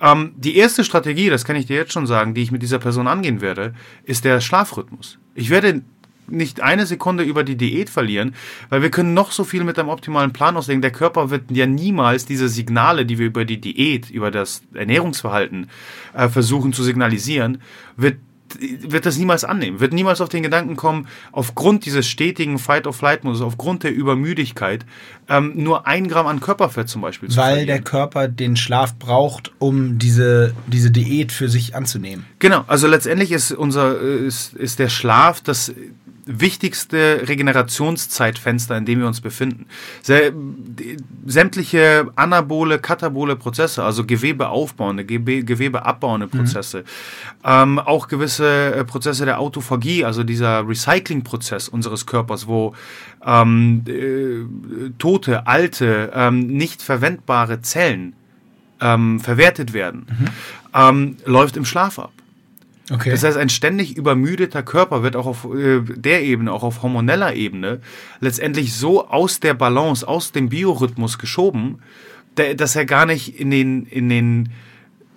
Ähm, 0.05 0.33
die 0.37 0.55
erste 0.55 0.83
Strategie, 0.83 1.29
das 1.29 1.45
kann 1.45 1.55
ich 1.55 1.65
dir 1.65 1.77
jetzt 1.77 1.91
schon 1.91 2.05
sagen, 2.05 2.35
die 2.35 2.43
ich 2.43 2.51
mit 2.51 2.61
dieser 2.61 2.77
Person 2.77 3.07
angehen 3.07 3.41
werde, 3.41 3.73
ist 4.03 4.23
der 4.23 4.39
Schlafrhythmus. 4.39 5.17
Ich 5.33 5.49
werde 5.49 5.81
nicht 6.27 6.61
eine 6.61 6.85
Sekunde 6.85 7.23
über 7.23 7.43
die 7.43 7.55
Diät 7.55 7.89
verlieren, 7.89 8.35
weil 8.69 8.81
wir 8.81 8.91
können 8.91 9.13
noch 9.13 9.31
so 9.31 9.43
viel 9.43 9.63
mit 9.63 9.79
einem 9.79 9.89
optimalen 9.89 10.31
Plan 10.31 10.57
auslegen. 10.57 10.81
Der 10.81 10.91
Körper 10.91 11.29
wird 11.31 11.49
ja 11.51 11.65
niemals 11.65 12.25
diese 12.25 12.49
Signale, 12.49 13.05
die 13.05 13.17
wir 13.17 13.27
über 13.27 13.45
die 13.45 13.59
Diät, 13.59 14.09
über 14.11 14.29
das 14.31 14.61
Ernährungsverhalten 14.73 15.69
äh, 16.13 16.29
versuchen 16.29 16.71
zu 16.71 16.83
signalisieren, 16.83 17.59
wird 17.97 18.17
wird 18.59 19.05
das 19.05 19.17
niemals 19.17 19.43
annehmen, 19.43 19.79
wird 19.79 19.93
niemals 19.93 20.21
auf 20.21 20.29
den 20.29 20.43
Gedanken 20.43 20.75
kommen, 20.75 21.07
aufgrund 21.31 21.85
dieses 21.85 22.07
stetigen 22.07 22.59
Fight-of-Flight-Modus, 22.59 23.41
aufgrund 23.41 23.83
der 23.83 23.93
Übermüdigkeit, 23.93 24.85
ähm, 25.27 25.53
nur 25.55 25.87
ein 25.87 26.07
Gramm 26.07 26.27
an 26.27 26.39
Körperfett 26.39 26.87
zum 26.87 27.01
Beispiel 27.01 27.29
zu 27.29 27.37
Weil 27.37 27.57
verlieren. 27.57 27.67
der 27.67 27.81
Körper 27.81 28.27
den 28.27 28.55
Schlaf 28.55 28.95
braucht, 28.95 29.51
um 29.59 29.97
diese, 29.97 30.53
diese 30.67 30.91
Diät 30.91 31.31
für 31.31 31.49
sich 31.49 31.75
anzunehmen. 31.75 32.25
Genau, 32.39 32.63
also 32.67 32.87
letztendlich 32.87 33.31
ist 33.31 33.51
unser, 33.51 34.01
äh, 34.01 34.25
ist, 34.25 34.53
ist 34.53 34.79
der 34.79 34.89
Schlaf 34.89 35.41
das 35.41 35.73
wichtigste 36.25 37.23
Regenerationszeitfenster, 37.27 38.77
in 38.77 38.85
dem 38.85 38.99
wir 38.99 39.07
uns 39.07 39.21
befinden. 39.21 39.67
Sämtliche 41.25 42.07
anabole, 42.15 42.79
katabole 42.79 43.35
Prozesse, 43.35 43.83
also 43.83 44.05
gewebeaufbauende, 44.05 45.05
gewebeabbauende 45.05 46.27
Prozesse, 46.27 46.79
mhm. 46.79 46.83
ähm, 47.45 47.79
auch 47.79 48.07
gewisse 48.07 48.75
äh, 48.75 48.83
Prozesse 48.83 49.25
der 49.25 49.39
Autophagie, 49.39 50.03
also 50.03 50.23
dieser 50.23 50.67
Recyclingprozess 50.67 51.69
unseres 51.69 52.05
Körpers, 52.05 52.47
wo 52.47 52.73
ähm, 53.25 53.83
äh, 53.87 54.91
tote, 54.97 55.47
alte, 55.47 56.11
ähm, 56.13 56.47
nicht 56.47 56.81
verwendbare 56.81 57.61
Zellen 57.61 58.13
ähm, 58.81 59.19
verwertet 59.19 59.73
werden, 59.73 60.07
mhm. 60.09 60.27
Ähm, 60.77 61.15
läuft 61.23 61.55
im 61.55 61.63
Schlaf 61.63 61.99
ab. 61.99 62.11
Okay. 62.91 63.09
Das 63.09 63.23
heißt, 63.23 63.37
ein 63.37 63.49
ständig 63.49 63.97
übermüdeter 63.97 64.61
Körper 64.61 65.01
wird 65.01 65.15
auch 65.15 65.25
auf 65.25 65.45
äh, 65.45 65.81
der 65.81 66.23
Ebene, 66.23 66.51
auch 66.51 66.63
auf 66.63 66.83
hormoneller 66.83 67.33
Ebene, 67.33 67.79
letztendlich 68.19 68.75
so 68.75 69.07
aus 69.07 69.39
der 69.39 69.55
Balance, 69.55 70.07
aus 70.07 70.31
dem 70.31 70.49
Biorhythmus 70.49 71.17
geschoben, 71.17 71.79
der, 72.37 72.53
dass 72.53 72.75
er 72.75 72.85
gar 72.85 73.05
nicht 73.05 73.39
in 73.39 73.49
den, 73.49 73.85
in 73.85 74.09
den 74.09 74.49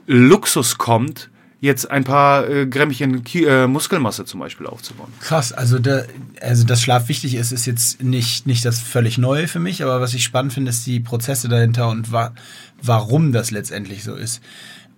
Luxus 0.07 0.79
kommt, 0.79 1.31
jetzt 1.61 1.91
ein 1.91 2.05
paar 2.05 2.49
äh, 2.49 2.67
Grämmchen 2.67 3.25
äh, 3.35 3.67
Muskelmasse 3.67 4.25
zum 4.25 4.41
Beispiel 4.41 4.67
aufzubauen. 4.67 5.13
Krass, 5.21 5.53
also, 5.53 5.79
da, 5.79 6.05
also 6.41 6.65
dass 6.65 6.81
Schlaf 6.81 7.09
wichtig 7.09 7.35
ist, 7.35 7.53
ist 7.53 7.67
jetzt 7.67 8.03
nicht, 8.03 8.47
nicht 8.47 8.65
das 8.65 8.79
völlig 8.79 9.19
Neue 9.19 9.49
für 9.49 9.59
mich, 9.59 9.83
aber 9.83 10.01
was 10.01 10.15
ich 10.15 10.23
spannend 10.23 10.53
finde, 10.53 10.71
ist 10.71 10.87
die 10.87 11.01
Prozesse 11.01 11.49
dahinter 11.49 11.89
und 11.89 12.13
wa 12.13 12.33
warum 12.81 13.33
das 13.33 13.51
letztendlich 13.51 14.05
so 14.05 14.15
ist. 14.15 14.41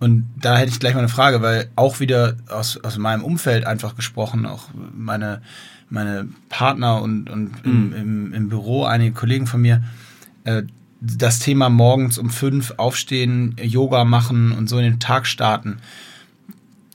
Und 0.01 0.27
da 0.41 0.57
hätte 0.57 0.71
ich 0.71 0.79
gleich 0.79 0.95
mal 0.95 1.01
eine 1.01 1.09
Frage, 1.09 1.43
weil 1.43 1.69
auch 1.75 1.99
wieder 1.99 2.35
aus, 2.49 2.77
aus 2.83 2.97
meinem 2.97 3.23
Umfeld 3.23 3.67
einfach 3.67 3.95
gesprochen, 3.95 4.47
auch 4.47 4.69
meine, 4.97 5.43
meine 5.91 6.27
Partner 6.49 7.03
und, 7.03 7.29
und 7.29 7.51
im, 7.63 7.89
mhm. 7.89 7.93
im, 7.93 8.33
im 8.33 8.49
Büro, 8.49 8.83
einige 8.83 9.11
Kollegen 9.11 9.45
von 9.45 9.61
mir, 9.61 9.83
äh, 10.43 10.63
das 10.99 11.37
Thema 11.37 11.69
morgens 11.69 12.17
um 12.17 12.31
fünf 12.31 12.73
aufstehen, 12.77 13.55
Yoga 13.61 14.03
machen 14.03 14.53
und 14.53 14.69
so 14.69 14.79
in 14.79 14.85
den 14.85 14.99
Tag 14.99 15.27
starten, 15.27 15.77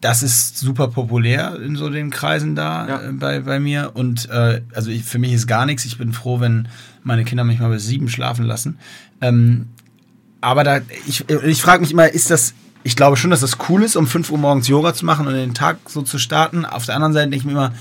das 0.00 0.25
ist 0.25 0.58
super 0.58 0.88
populär 0.88 1.60
in 1.64 1.76
so 1.76 1.88
den 1.88 2.10
Kreisen 2.10 2.56
da 2.56 2.88
ja. 2.88 3.02
äh, 3.02 3.12
bei, 3.12 3.38
bei 3.38 3.60
mir. 3.60 3.92
Und 3.94 4.28
äh, 4.30 4.62
also 4.75 4.90
ich, 4.90 5.04
für 5.04 5.20
mich 5.20 5.32
ist 5.32 5.46
gar 5.46 5.64
nichts. 5.64 5.84
Ich 5.84 5.96
bin 5.96 6.12
froh, 6.12 6.40
wenn 6.40 6.66
meine 7.04 7.25
Kinder 7.25 7.44
mich 7.44 7.60
mal 7.60 7.70
bis 7.70 7.86
sieben 7.86 8.08
schlafen 8.08 8.44
lassen. 8.44 8.78
Ähm, 9.20 9.68
aber 10.40 10.64
da, 10.64 10.80
ich, 11.06 11.28
ich 11.30 11.62
frage 11.62 11.82
mich 11.82 11.92
immer, 11.92 12.08
ist 12.08 12.30
das, 12.30 12.52
ich 12.86 12.94
glaube 12.94 13.16
schon, 13.16 13.30
dass 13.30 13.40
das 13.40 13.58
cool 13.68 13.82
ist, 13.82 13.96
um 13.96 14.06
5 14.06 14.30
Uhr 14.30 14.38
morgens 14.38 14.68
Yoga 14.68 14.94
zu 14.94 15.04
machen 15.04 15.26
und 15.26 15.34
den 15.34 15.54
Tag 15.54 15.78
so 15.88 16.02
zu 16.02 16.20
starten. 16.20 16.64
Auf 16.64 16.86
der 16.86 16.94
anderen 16.94 17.12
Seite 17.12 17.30
denke 17.30 17.38
ich 17.38 17.44
mir 17.44 17.50
immer, 17.50 17.72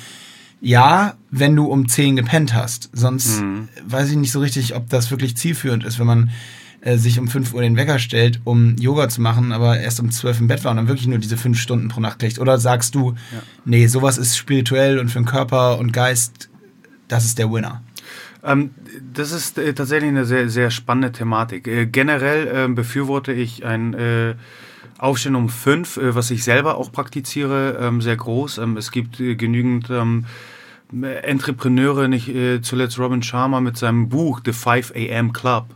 ja, 0.62 1.13
wenn 1.29 1.55
du 1.55 1.65
um 1.65 1.88
10 1.88 2.15
gepennt 2.15 2.55
hast. 2.55 2.89
Sonst 2.91 3.39
mhm. 3.39 3.69
weiß 3.85 4.09
ich 4.09 4.17
nicht 4.17 4.31
so 4.31 4.39
richtig, 4.39 4.74
ob 4.75 4.89
das 4.89 5.12
wirklich 5.12 5.38
zielführend 5.38 5.83
ist, 5.83 6.00
wenn 6.00 6.07
man 6.07 6.31
äh, 6.81 6.97
sich 6.97 7.19
um 7.19 7.27
5 7.27 7.53
Uhr 7.53 7.62
den 7.62 7.75
Wecker 7.75 8.00
stellt, 8.00 8.41
um 8.45 8.77
Yoga 8.77 9.07
zu 9.07 9.21
machen, 9.21 9.51
aber 9.51 9.79
erst 9.79 10.00
um 10.00 10.09
12 10.09 10.39
im 10.39 10.47
Bett 10.47 10.63
war 10.63 10.71
und 10.71 10.77
dann 10.77 10.88
wirklich 10.88 11.05
nur 11.05 11.19
diese 11.19 11.38
5 11.38 11.59
Stunden 11.59 11.88
pro 11.88 12.01
Nacht 12.01 12.17
kriegt. 12.17 12.39
Oder 12.39 12.57
sagst 12.57 12.95
du, 12.95 13.12
ja. 13.12 13.43
nee, 13.63 13.85
sowas 13.85 14.17
ist 14.17 14.35
spirituell 14.35 14.97
und 14.97 15.09
für 15.09 15.19
den 15.19 15.25
Körper 15.25 15.77
und 15.77 15.93
Geist, 15.93 16.50
das 17.09 17.25
ist 17.25 17.38
der 17.38 17.51
Winner. 17.51 17.83
Ähm, 18.43 18.71
das 19.13 19.31
ist 19.31 19.59
äh, 19.59 19.75
tatsächlich 19.75 20.09
eine 20.09 20.25
sehr, 20.25 20.50
sehr 20.50 20.71
spannende 20.71 21.12
Thematik. 21.12 21.67
Äh, 21.67 21.85
generell 21.85 22.47
äh, 22.47 22.67
befürworte 22.74 23.33
ich 23.33 23.63
ein 23.63 24.35
Aufstehen 24.98 25.36
um 25.36 25.50
fünf, 25.50 25.98
äh, 25.98 26.15
was 26.15 26.32
ich 26.32 26.44
selber 26.44 26.77
auch 26.77 26.92
praktiziere, 26.92 27.77
ähm, 27.82 28.01
sehr 28.01 28.15
groß. 28.15 28.60
Ähm, 28.60 28.77
es 28.77 28.92
gibt 28.92 29.20
äh, 29.20 29.36
genügend 29.36 29.89
ähm, 29.89 30.25
Entrepreneure, 30.92 32.08
nicht 32.08 32.30
äh, 32.30 32.62
zuletzt 32.62 33.00
Robin 33.00 33.24
Sharma 33.24 33.60
mit 33.60 33.77
seinem 33.77 34.10
Buch 34.10 34.42
The 34.46 34.54
5 34.54 34.94
AM 34.96 35.34
Club. 35.34 35.68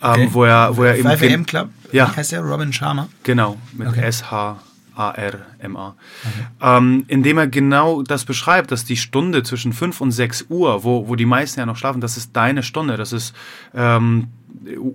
Okay. 0.00 0.28
wo 0.32 0.44
er, 0.44 0.76
wo 0.76 0.84
er 0.84 0.96
5 0.96 1.22
AM 1.22 1.46
Club? 1.46 1.70
Ja. 1.92 2.10
Wie 2.10 2.16
heißt 2.16 2.32
der? 2.32 2.40
Robin 2.40 2.72
Sharma? 2.72 3.08
Genau, 3.22 3.56
mit 3.72 3.88
okay. 3.88 4.02
S-H. 4.02 4.58
A-R-M-A. 4.96 5.88
Okay. 5.88 6.46
Ähm, 6.62 7.04
indem 7.08 7.38
er 7.38 7.48
genau 7.48 8.02
das 8.02 8.24
beschreibt, 8.24 8.70
dass 8.70 8.84
die 8.84 8.96
Stunde 8.96 9.42
zwischen 9.42 9.72
5 9.72 10.00
und 10.00 10.12
6 10.12 10.46
Uhr, 10.50 10.84
wo, 10.84 11.08
wo 11.08 11.16
die 11.16 11.26
meisten 11.26 11.58
ja 11.58 11.66
noch 11.66 11.76
schlafen, 11.76 12.00
das 12.00 12.16
ist 12.16 12.30
deine 12.36 12.62
Stunde. 12.62 12.96
Das 12.96 13.12
ist 13.12 13.34
ähm, 13.74 14.28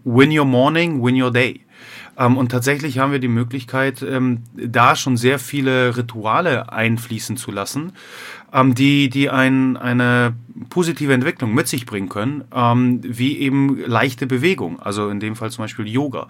win 0.06 0.38
your 0.38 0.46
morning, 0.46 1.04
win 1.04 1.22
your 1.22 1.32
day. 1.32 1.62
Ähm, 2.20 2.38
und 2.38 2.50
tatsächlich 2.50 3.00
haben 3.00 3.12
wir 3.12 3.20
die 3.20 3.30
Möglichkeit, 3.30 4.04
ähm, 4.04 4.44
da 4.54 4.96
schon 4.96 5.18
sehr 5.18 5.40
viele 5.40 5.96
Rituale 5.98 6.72
einfließen 6.72 7.38
zu 7.38 7.52
lassen, 7.52 7.94
ähm, 8.54 8.76
die, 8.76 9.10
die 9.10 9.30
ein, 9.30 9.78
eine 9.78 10.34
positive 10.70 11.14
Entwicklung 11.14 11.54
mit 11.54 11.68
sich 11.68 11.86
bringen 11.86 12.10
können, 12.10 12.44
ähm, 12.54 13.00
wie 13.04 13.38
eben 13.38 13.80
leichte 13.86 14.28
Bewegung, 14.28 14.80
also 14.82 15.10
in 15.10 15.20
dem 15.20 15.36
Fall 15.36 15.52
zum 15.52 15.64
Beispiel 15.64 15.88
Yoga, 15.88 16.28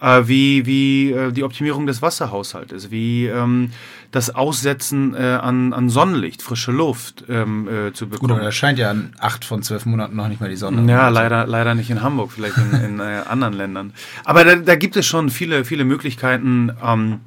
äh, 0.00 0.22
wie, 0.24 0.66
wie 0.66 1.10
äh, 1.10 1.32
die 1.32 1.42
Optimierung 1.42 1.86
des 1.86 2.00
Wasserhaushaltes, 2.00 2.90
wie 2.90 3.26
ähm, 3.26 3.70
das 4.12 4.34
Aussetzen 4.34 5.14
äh, 5.14 5.18
an, 5.18 5.72
an 5.72 5.88
Sonnenlicht, 5.88 6.42
frische 6.42 6.70
Luft 6.70 7.24
ähm, 7.28 7.66
äh, 7.66 7.92
zu 7.92 8.08
bekommen. 8.08 8.28
Gut, 8.28 8.36
aber 8.36 8.44
da 8.44 8.52
scheint 8.52 8.78
ja 8.78 8.90
in 8.90 9.10
acht 9.18 9.44
von 9.44 9.62
zwölf 9.62 9.84
Monaten 9.86 10.14
noch 10.14 10.28
nicht 10.28 10.40
mal 10.40 10.50
die 10.50 10.56
Sonne. 10.56 10.90
Ja, 10.90 11.08
leider, 11.08 11.46
leider 11.46 11.74
nicht 11.74 11.90
in 11.90 12.02
Hamburg, 12.02 12.32
vielleicht 12.32 12.58
in, 12.58 12.72
in 12.84 13.00
äh, 13.00 13.22
anderen 13.28 13.54
Ländern. 13.54 13.92
Aber 14.24 14.44
da, 14.44 14.56
da 14.56 14.76
gibt 14.76 14.96
es 14.96 15.06
schon 15.06 15.30
viele, 15.30 15.64
viele 15.64 15.84
Möglichkeiten, 15.84 16.72
ähm, 16.84 17.20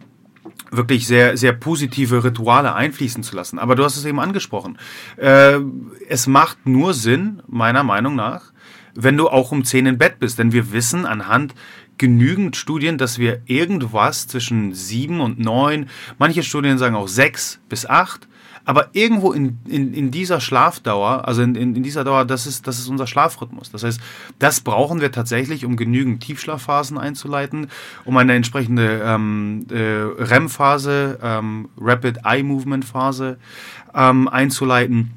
wirklich 0.72 1.08
sehr, 1.08 1.38
sehr 1.38 1.54
positive 1.54 2.24
Rituale 2.24 2.74
einfließen 2.74 3.24
zu 3.24 3.36
lassen. 3.36 3.60
Aber 3.60 3.76
du 3.76 3.84
hast 3.84 3.98
es 3.98 4.06
eben 4.06 4.20
angesprochen. 4.20 4.78
Äh, 5.18 5.60
es 6.10 6.28
macht 6.28 6.66
nur 6.66 6.94
Sinn, 6.94 7.42
meiner 7.48 7.84
Meinung 7.84 8.16
nach, 8.16 8.52
wenn 8.94 9.18
du 9.18 9.30
auch 9.30 9.52
um 9.52 9.64
10 9.64 9.86
im 9.86 9.98
Bett 9.98 10.20
bist. 10.20 10.40
Denn 10.40 10.52
wir 10.52 10.72
wissen 10.72 11.06
anhand 11.06 11.54
genügend 11.98 12.56
Studien, 12.56 12.98
dass 12.98 13.20
wir 13.20 13.42
irgendwas 13.46 14.28
zwischen 14.28 14.74
7 14.74 15.22
und 15.22 15.40
9, 15.40 15.90
manche 16.18 16.44
Studien 16.44 16.78
sagen 16.78 16.96
auch 16.96 17.08
6 17.08 17.60
bis 17.70 17.86
8, 17.86 18.28
aber 18.66 18.90
irgendwo 18.94 19.32
in, 19.32 19.60
in, 19.68 19.94
in 19.94 20.12
dieser 20.12 20.42
Schlafdauer, 20.42 21.28
also 21.28 21.42
in, 21.44 21.56
in, 21.56 21.76
in 21.76 21.84
dieser 21.84 22.04
Dauer, 22.04 22.26
das 22.26 22.48
ist, 22.48 22.68
das 22.68 22.80
ist 22.80 22.88
unser 22.88 23.08
Schlafrhythmus. 23.08 23.72
Das 23.72 23.84
heißt, 23.84 24.02
das 24.40 24.62
brauchen 24.62 25.02
wir 25.02 25.12
tatsächlich, 25.12 25.66
um 25.66 25.78
genügend 25.78 26.24
Tiefschlafphasen 26.24 26.98
einzuleiten, 26.98 27.68
um 28.04 28.18
eine 28.18 28.34
entsprechende 28.34 29.02
ähm, 29.06 29.68
äh, 29.70 29.78
REM-Phase, 29.78 31.20
ähm, 31.22 31.70
Rapid 31.80 32.20
Eye 32.26 32.44
Movement 32.44 32.86
Phase 32.86 33.38
ähm, 33.94 34.28
einzuleiten 34.28 35.12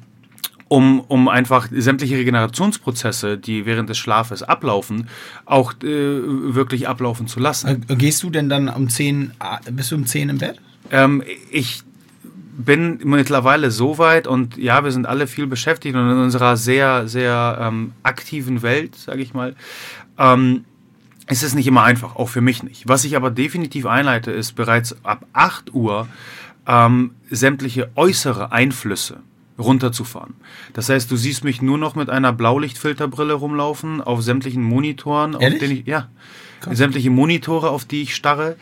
um, 0.69 0.99
um 1.01 1.27
einfach 1.27 1.67
sämtliche 1.71 2.15
Regenerationsprozesse, 2.17 3.37
die 3.37 3.65
während 3.65 3.89
des 3.89 3.97
Schlafes 3.97 4.43
ablaufen, 4.43 5.09
auch 5.45 5.73
äh, 5.81 5.83
wirklich 5.83 6.87
ablaufen 6.87 7.27
zu 7.27 7.39
lassen. 7.39 7.85
Äh, 7.89 7.95
gehst 7.95 8.23
du 8.23 8.29
denn 8.29 8.49
dann 8.49 8.69
um 8.69 8.87
10, 8.87 9.31
äh, 9.39 9.71
bist 9.71 9.91
du 9.91 9.95
um 9.95 10.05
10 10.05 10.29
im 10.29 10.37
Bett? 10.37 10.61
Ähm, 10.91 11.23
ich 11.51 11.83
bin 12.59 12.99
mittlerweile 13.05 13.71
so 13.71 13.97
weit 13.97 14.27
und 14.27 14.57
ja, 14.57 14.83
wir 14.83 14.91
sind 14.91 15.07
alle 15.07 15.27
viel 15.27 15.47
beschäftigt 15.47 15.95
und 15.95 16.09
in 16.09 16.17
unserer 16.17 16.57
sehr, 16.57 17.07
sehr 17.07 17.57
ähm, 17.61 17.93
aktiven 18.03 18.61
Welt, 18.61 18.95
sage 18.95 19.21
ich 19.21 19.33
mal, 19.33 19.55
ähm, 20.17 20.65
ist 21.29 21.41
es 21.41 21.53
nicht 21.53 21.67
immer 21.67 21.83
einfach, 21.83 22.17
auch 22.17 22.27
für 22.27 22.41
mich 22.41 22.61
nicht. 22.61 22.87
Was 22.87 23.05
ich 23.05 23.15
aber 23.15 23.31
definitiv 23.31 23.85
einleite, 23.85 24.31
ist 24.31 24.55
bereits 24.55 24.97
ab 25.05 25.25
8 25.31 25.73
Uhr 25.73 26.09
ähm, 26.67 27.11
sämtliche 27.29 27.91
äußere 27.95 28.51
Einflüsse 28.51 29.21
runterzufahren. 29.59 30.35
Das 30.73 30.89
heißt, 30.89 31.11
du 31.11 31.17
siehst 31.17 31.43
mich 31.43 31.61
nur 31.61 31.77
noch 31.77 31.95
mit 31.95 32.09
einer 32.09 32.33
Blaulichtfilterbrille 32.33 33.33
rumlaufen 33.33 34.01
auf 34.01 34.21
sämtlichen 34.21 34.63
Monitoren, 34.63 35.33
Ehrlich? 35.33 35.53
auf 35.53 35.59
denen 35.59 35.79
ich 35.79 35.87
ja 35.87 36.07
sämtliche 36.71 37.09
Monitore, 37.09 37.69
auf 37.69 37.85
die 37.85 38.01
ich 38.01 38.15
starre, 38.15 38.55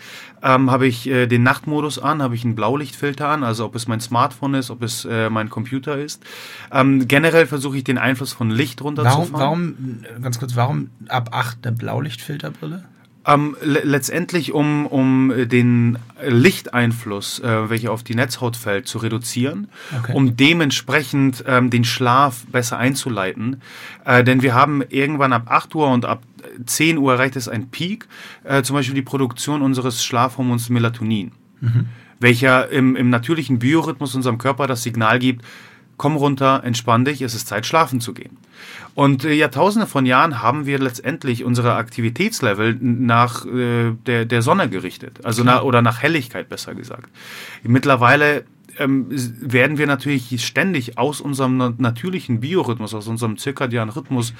ähm, 0.43 0.69
habe 0.69 0.87
ich 0.87 1.07
äh, 1.07 1.27
den 1.27 1.43
Nachtmodus 1.43 1.99
an, 1.99 2.21
habe 2.21 2.35
ich 2.35 2.43
einen 2.43 2.55
Blaulichtfilter 2.55 3.27
an, 3.27 3.43
also 3.43 3.65
ob 3.65 3.75
es 3.75 3.87
mein 3.87 3.99
Smartphone 3.99 4.53
ist, 4.53 4.69
ob 4.69 4.83
es 4.83 5.05
äh, 5.05 5.29
mein 5.29 5.49
Computer 5.49 5.97
ist. 5.97 6.23
Ähm, 6.71 7.07
generell 7.07 7.47
versuche 7.47 7.77
ich 7.77 7.83
den 7.83 7.97
Einfluss 7.97 8.33
von 8.33 8.51
Licht 8.51 8.81
runterzufahren. 8.81 9.33
Warum, 9.33 9.73
warum, 10.03 10.21
ganz 10.21 10.39
kurz, 10.39 10.55
warum 10.55 10.91
ab 11.07 11.29
8 11.31 11.65
eine 11.65 11.75
Blaulichtfilterbrille? 11.75 12.83
Ähm, 13.27 13.57
le 13.61 13.81
letztendlich, 13.83 14.53
um, 14.53 14.85
um 14.87 15.33
den 15.35 15.99
Lichteinfluss, 16.25 17.39
äh, 17.39 17.69
welcher 17.69 17.91
auf 17.91 18.03
die 18.03 18.15
Netzhaut 18.15 18.55
fällt, 18.55 18.87
zu 18.87 18.97
reduzieren, 18.99 19.67
Okay. 19.99 20.13
um 20.13 20.37
dementsprechend 20.37 21.43
ähm, 21.45 21.69
den 21.69 21.83
Schlaf 21.83 22.45
besser 22.51 22.77
einzuleiten. 22.77 23.61
Äh, 24.05 24.23
denn 24.23 24.41
wir 24.41 24.55
haben 24.55 24.81
irgendwann 24.89 25.33
ab 25.33 25.43
8 25.47 25.75
Uhr 25.75 25.89
und 25.89 26.05
ab 26.05 26.23
10 26.65 26.97
Uhr 26.97 27.13
erreicht 27.13 27.35
es 27.35 27.47
ein 27.47 27.69
Peak, 27.69 28.07
äh, 28.45 28.63
zum 28.63 28.75
Beispiel 28.75 28.95
die 28.95 29.01
Produktion 29.01 29.61
unseres 29.61 30.03
Schlafhormons 30.03 30.69
Melatonin, 30.69 31.31
welcher 32.19 32.69
im, 32.69 32.95
im 32.95 33.09
natürlichen 33.09 33.59
Biorhythmus 33.59 34.15
unserem 34.15 34.37
Körper 34.37 34.67
das 34.67 34.83
Signal 34.83 35.19
gibt, 35.19 35.43
komm 35.97 36.15
runter, 36.15 36.61
entspann 36.63 37.05
dich, 37.05 37.21
es 37.21 37.33
ist 37.33 37.47
Zeit, 37.47 37.65
schlafen 37.65 37.99
zu 37.99 38.13
gehen. 38.13 38.37
Und 38.93 39.25
äh, 39.25 39.33
Jahrtausende 39.33 39.87
von 39.87 40.05
Jahren 40.05 40.41
haben 40.41 40.65
wir 40.65 40.79
letztendlich 40.79 41.43
unsere 41.43 41.75
Aktivitätslevel 41.75 42.77
nach 42.79 43.45
äh, 43.45 43.93
der, 44.05 44.25
der 44.25 44.41
Sonne 44.41 44.69
gerichtet. 44.69 45.19
Also 45.23 45.43
nach, 45.43 45.63
oder 45.63 45.81
nach 45.81 46.01
Helligkeit 46.01 46.49
besser 46.49 46.75
gesagt. 46.75 47.09
Mittlerweile 47.63 48.45
ähm, 48.77 49.07
werden 49.09 49.77
wir 49.77 49.87
natürlich 49.87 50.45
ständig 50.45 50.97
aus 50.97 51.19
unserem 51.21 51.57
na- 51.57 51.73
natürlichen 51.77 52.39
Biorhythmus, 52.39 52.93
aus 52.93 53.07
unserem 53.07 53.37
zirkadianen 53.37 53.93
Rhythmus 53.93 54.33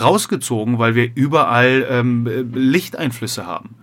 rausgezogen, 0.00 0.78
weil 0.78 0.94
wir 0.94 1.10
überall 1.14 1.86
ähm, 1.88 2.26
äh, 2.26 2.42
Lichteinflüsse 2.58 3.46
haben. 3.46 3.76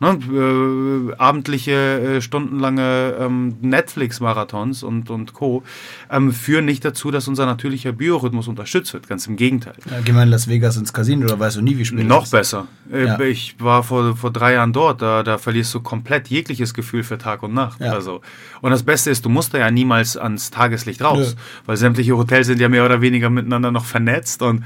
Ne, 0.00 0.18
äh, 0.32 1.14
abendliche, 1.18 1.72
äh, 2.16 2.20
stundenlange 2.20 3.14
ähm, 3.20 3.54
Netflix-Marathons 3.60 4.82
und, 4.82 5.08
und 5.08 5.34
Co. 5.34 5.62
Ähm, 6.10 6.32
führen 6.32 6.64
nicht 6.64 6.84
dazu, 6.84 7.10
dass 7.10 7.28
unser 7.28 7.46
natürlicher 7.46 7.92
Biorhythmus 7.92 8.48
unterstützt 8.48 8.92
wird. 8.92 9.08
Ganz 9.08 9.26
im 9.26 9.36
Gegenteil. 9.36 9.74
Ja, 9.90 10.00
geh 10.04 10.12
mal 10.12 10.24
in 10.24 10.30
Las 10.30 10.48
Vegas 10.48 10.76
ins 10.76 10.92
Casino, 10.92 11.26
da 11.26 11.38
weißt 11.38 11.56
du 11.56 11.62
nie, 11.62 11.78
wie 11.78 11.84
spät 11.84 12.06
Noch 12.06 12.24
ist. 12.24 12.30
besser. 12.30 12.66
Äh, 12.92 13.04
Ja. 13.04 13.20
Ich 13.20 13.56
war 13.60 13.82
vor, 13.84 14.16
vor 14.16 14.32
drei 14.32 14.54
Jahren 14.54 14.72
dort, 14.72 15.00
da, 15.00 15.22
da 15.22 15.38
verlierst 15.38 15.72
du 15.74 15.80
komplett 15.80 16.28
jegliches 16.28 16.74
Gefühl 16.74 17.04
für 17.04 17.16
Tag 17.18 17.42
und 17.42 17.54
Nacht. 17.54 17.80
Ja. 17.80 17.92
Also. 17.92 18.20
Und 18.60 18.72
das 18.72 18.82
Beste 18.82 19.10
ist, 19.10 19.24
du 19.24 19.28
musst 19.28 19.54
da 19.54 19.58
ja 19.58 19.70
niemals 19.70 20.16
ans 20.16 20.50
Tageslicht 20.50 21.02
raus, 21.02 21.34
Nö. 21.36 21.40
weil 21.66 21.76
sämtliche 21.76 22.16
Hotels 22.16 22.46
sind 22.48 22.60
ja 22.60 22.68
mehr 22.68 22.84
oder 22.84 23.00
weniger 23.00 23.30
miteinander 23.30 23.70
noch 23.70 23.84
vernetzt 23.84 24.42
und 24.42 24.64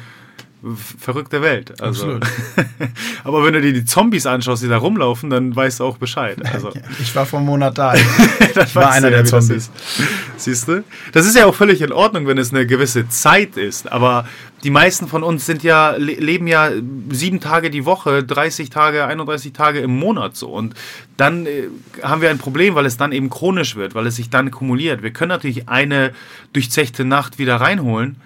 verrückte 0.99 1.41
Welt. 1.41 1.81
Also. 1.81 2.19
Aber 3.25 3.45
wenn 3.45 3.53
du 3.53 3.61
dir 3.61 3.73
die 3.73 3.85
Zombies 3.85 4.27
anschaust, 4.27 4.63
die 4.63 4.69
da 4.69 4.79
rumlaufen, 4.79 5.31
dann 5.31 5.55
weißt 5.55 5.81
du 5.81 5.85
auch 5.85 5.99
Bescheid. 5.99 6.39
Also. 6.53 6.73
Ich 7.01 7.15
war 7.15 7.27
vor 7.27 7.39
einem 7.39 7.47
Monat 7.47 7.79
da. 7.79 7.95
ich 8.65 8.75
war 8.75 8.91
einer 8.91 9.11
der 9.11 9.25
Zombies. 9.25 9.71
Siehst 10.37 10.69
du? 10.69 10.83
Das 11.13 11.27
ist 11.27 11.37
ja 11.37 11.47
auch 11.47 11.55
völlig 11.55 11.81
in 11.81 11.93
Ordnung, 11.93 12.27
wenn 12.27 12.39
es 12.39 12.53
eine 12.53 12.67
gewisse 12.67 13.09
Zeit 13.09 13.57
ist. 13.57 13.91
Aber 13.91 14.27
die 14.65 14.71
meisten 14.71 15.07
von 15.07 15.23
uns 15.23 15.47
sind 15.47 15.63
ja, 15.63 15.93
le 15.93 16.15
leben 16.15 16.47
ja 16.47 16.71
sieben 17.11 17.41
Tage 17.41 17.71
die 17.71 17.85
Woche, 17.85 18.25
30 18.25 18.71
Tage, 18.71 19.07
31 19.07 19.53
Tage 19.53 19.79
im 19.79 19.97
Monat 19.97 20.37
so. 20.37 20.49
Und 20.49 20.75
dann 21.17 21.47
äh, 21.47 21.69
haben 22.03 22.21
wir 22.21 22.31
ein 22.31 22.39
Problem, 22.39 22.75
weil 22.75 22.87
es 22.87 22.97
dann 22.97 23.13
eben 23.13 23.31
chronisch 23.31 23.77
wird, 23.77 23.95
weil 23.95 24.07
es 24.07 24.17
sich 24.17 24.31
dann 24.31 24.51
kumuliert. 24.51 25.03
Wir 25.03 25.13
können 25.13 25.31
natürlich 25.31 25.69
eine 25.69 26.13
durchzechte 26.53 27.05
Nacht 27.05 27.39
wieder 27.39 27.57
reinholen. 27.57 28.17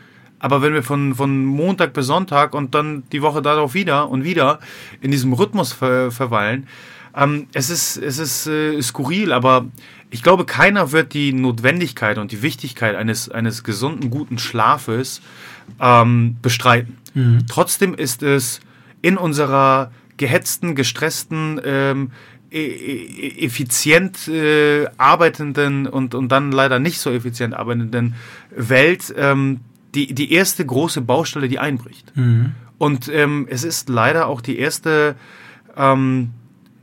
Aber 0.43 0.61
wenn 0.61 0.75
wir 0.75 0.83
von, 0.83 1.15
von 1.15 1.45
Montag 1.45 1.93
bis 1.93 2.07
Sonntag 2.07 2.53
und 2.53 2.75
dann 2.75 3.05
die 3.13 3.23
Woche 3.23 3.43
darauf 3.43 3.75
wieder 3.75 4.11
und 4.11 4.25
wieder 4.25 4.59
in 5.01 5.13
diesem 5.13 5.33
Rhythmus 5.33 5.73
ver, 5.73 6.11
verweilen, 6.11 6.67
ähm, 7.17 7.47
es 7.55 7.71
ist, 7.71 7.97
es 7.97 8.19
ist 8.19 8.49
äh, 8.49 8.83
skurril, 8.83 9.33
aber 9.33 9.67
ich 10.11 10.23
glaube, 10.23 10.45
keiner 10.45 10.91
wird 10.91 11.15
die 11.15 11.33
Notwendigkeit 11.33 12.19
und 12.19 12.33
die 12.33 12.43
Wichtigkeit 12.43 12.97
eines, 12.97 13.31
eines 13.31 13.63
gesunden, 13.63 14.11
guten 14.11 14.39
Schlafes 14.39 15.23
ähm, 15.81 16.37
bestreiten. 16.43 16.99
Trotzdem 17.49 17.95
ist 17.95 18.23
es 18.25 18.61
in 19.01 19.17
unserer 19.17 19.93
gehetzten, 20.17 20.75
gestressten, 20.75 21.61
ähm, 21.65 22.11
e- 22.51 22.59
e- 22.59 23.45
effizient 23.45 24.27
äh, 24.29 24.87
arbeitenden 24.97 25.87
und, 25.87 26.15
und 26.17 26.31
dann 26.33 26.51
leider 26.51 26.79
nicht 26.81 26.99
so 26.99 27.11
effizient 27.13 27.55
arbeitenden 27.55 28.15
Welt 28.57 29.15
ähm, 29.17 29.61
die, 29.95 30.15
die 30.15 30.33
erste 30.33 30.65
große 30.65 31.01
Baustelle, 31.03 31.49
die 31.49 31.59
einbricht. 31.59 32.13
Und 32.79 33.09
ähm, 33.09 33.47
es 33.51 33.63
ist 33.65 33.89
leider 33.89 34.27
auch 34.27 34.41
die 34.41 34.59
erste, 34.59 35.15
ähm, 35.77 36.31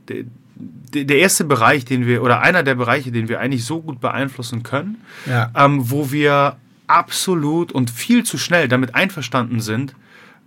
de, 0.08 0.26
de, 0.56 1.04
der 1.04 1.18
erste 1.18 1.44
Bereich, 1.44 1.84
den 1.84 2.06
wir, 2.06 2.22
oder 2.22 2.40
einer 2.40 2.62
der 2.62 2.74
Bereiche, 2.74 3.10
den 3.12 3.28
wir 3.28 3.40
eigentlich 3.40 3.64
so 3.64 3.80
gut 3.82 4.00
beeinflussen 4.00 4.62
können, 4.62 4.98
Ja. 5.26 5.50
ähm, 5.56 5.90
wo 5.90 6.10
wir 6.12 6.56
absolut 6.86 7.70
und 7.72 7.90
viel 7.90 8.24
zu 8.24 8.38
schnell 8.38 8.66
damit 8.68 8.94
einverstanden 8.94 9.60
sind, 9.60 9.94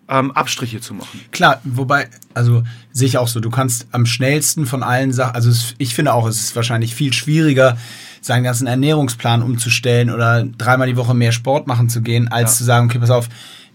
ähm, 0.10 0.32
Abstriche 0.32 0.82
zu 0.82 0.94
machen. 0.94 1.22
Klar, 1.32 1.62
wobei, 1.64 2.10
also 2.34 2.64
sehe 2.92 3.08
ich 3.08 3.18
auch 3.18 3.30
so, 3.30 3.40
du 3.40 3.50
kannst 3.50 3.88
am 3.92 4.06
schnellsten 4.06 4.66
von 4.66 4.84
allen 4.84 5.14
Sachen, 5.14 5.36
also 5.36 5.50
es, 5.50 5.76
ich 5.78 5.96
finde 5.96 6.14
auch, 6.14 6.28
es 6.28 6.42
ist 6.42 6.56
wahrscheinlich 6.58 6.94
viel 6.96 7.14
schwieriger, 7.14 7.78
seinen 8.24 8.44
ganzen 8.44 8.68
Ernährungsplan 8.68 9.44
umzustellen 9.44 10.10
oder 10.10 10.44
dreimal 10.44 10.88
die 10.88 10.98
Woche 10.98 11.14
mehr 11.14 11.32
Sport 11.34 11.68
machen 11.68 11.90
zu 11.90 12.02
gehen, 12.02 12.28
als 12.30 12.52
Ja. 12.54 12.58
zu 12.58 12.64
sagen, 12.64 12.86
okay, 12.90 13.00
pass 13.00 13.10
auf, 13.10 13.30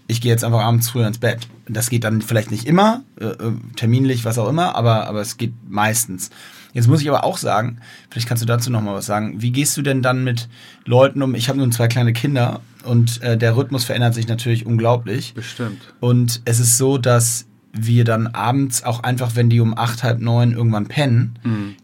ich 0.07 0.21
gehe 0.21 0.31
jetzt 0.31 0.43
einfach 0.43 0.61
abends 0.61 0.89
früher 0.89 1.05
ins 1.07 1.19
Bett. 1.19 1.47
Das 1.67 1.89
geht 1.91 2.03
dann 2.03 2.21
vielleicht 2.23 2.49
nicht 2.49 2.65
immer, 2.65 3.03
äh, 3.21 3.25
äh, 3.25 3.51
terminlich, 3.75 4.25
was 4.25 4.39
auch 4.39 4.49
immer, 4.49 4.75
aber, 4.75 5.07
aber 5.07 5.21
es 5.21 5.37
geht 5.37 5.53
meistens. 5.69 6.31
Jetzt 6.73 6.87
muss 6.87 7.01
ich 7.01 7.09
aber 7.09 7.23
auch 7.23 7.37
sagen, 7.37 7.77
vielleicht 8.09 8.27
kannst 8.27 8.41
du 8.41 8.47
dazu 8.47 8.71
noch 8.71 8.81
mal 8.81 8.95
was 8.95 9.05
sagen. 9.05 9.41
Wie 9.41 9.51
gehst 9.51 9.77
du 9.77 9.81
denn 9.83 10.01
dann 10.01 10.23
mit 10.23 10.49
Leuten 10.85 11.21
um? 11.21 11.35
Ich 11.35 11.47
habe 11.47 11.59
nun 11.59 11.71
zwei 11.71 11.87
kleine 11.87 12.13
Kinder 12.13 12.61
und 12.85 13.21
äh, 13.21 13.37
der 13.37 13.55
Rhythmus 13.55 13.85
verändert 13.85 14.15
sich 14.15 14.27
natürlich 14.27 14.65
unglaublich. 14.65 15.33
Bestimmt. 15.35 15.81
Und 15.99 16.41
es 16.45 16.59
ist 16.59 16.77
so, 16.77 16.97
dass 16.97 17.45
wir 17.73 18.03
dann 18.03 18.27
abends 18.27 18.83
auch 18.83 19.03
einfach, 19.03 19.35
wenn 19.35 19.49
die 19.49 19.59
um 19.59 19.77
acht, 19.77 20.03
halb 20.03 20.19
neun 20.19 20.53
irgendwann 20.53 20.87
pennen, 20.87 21.37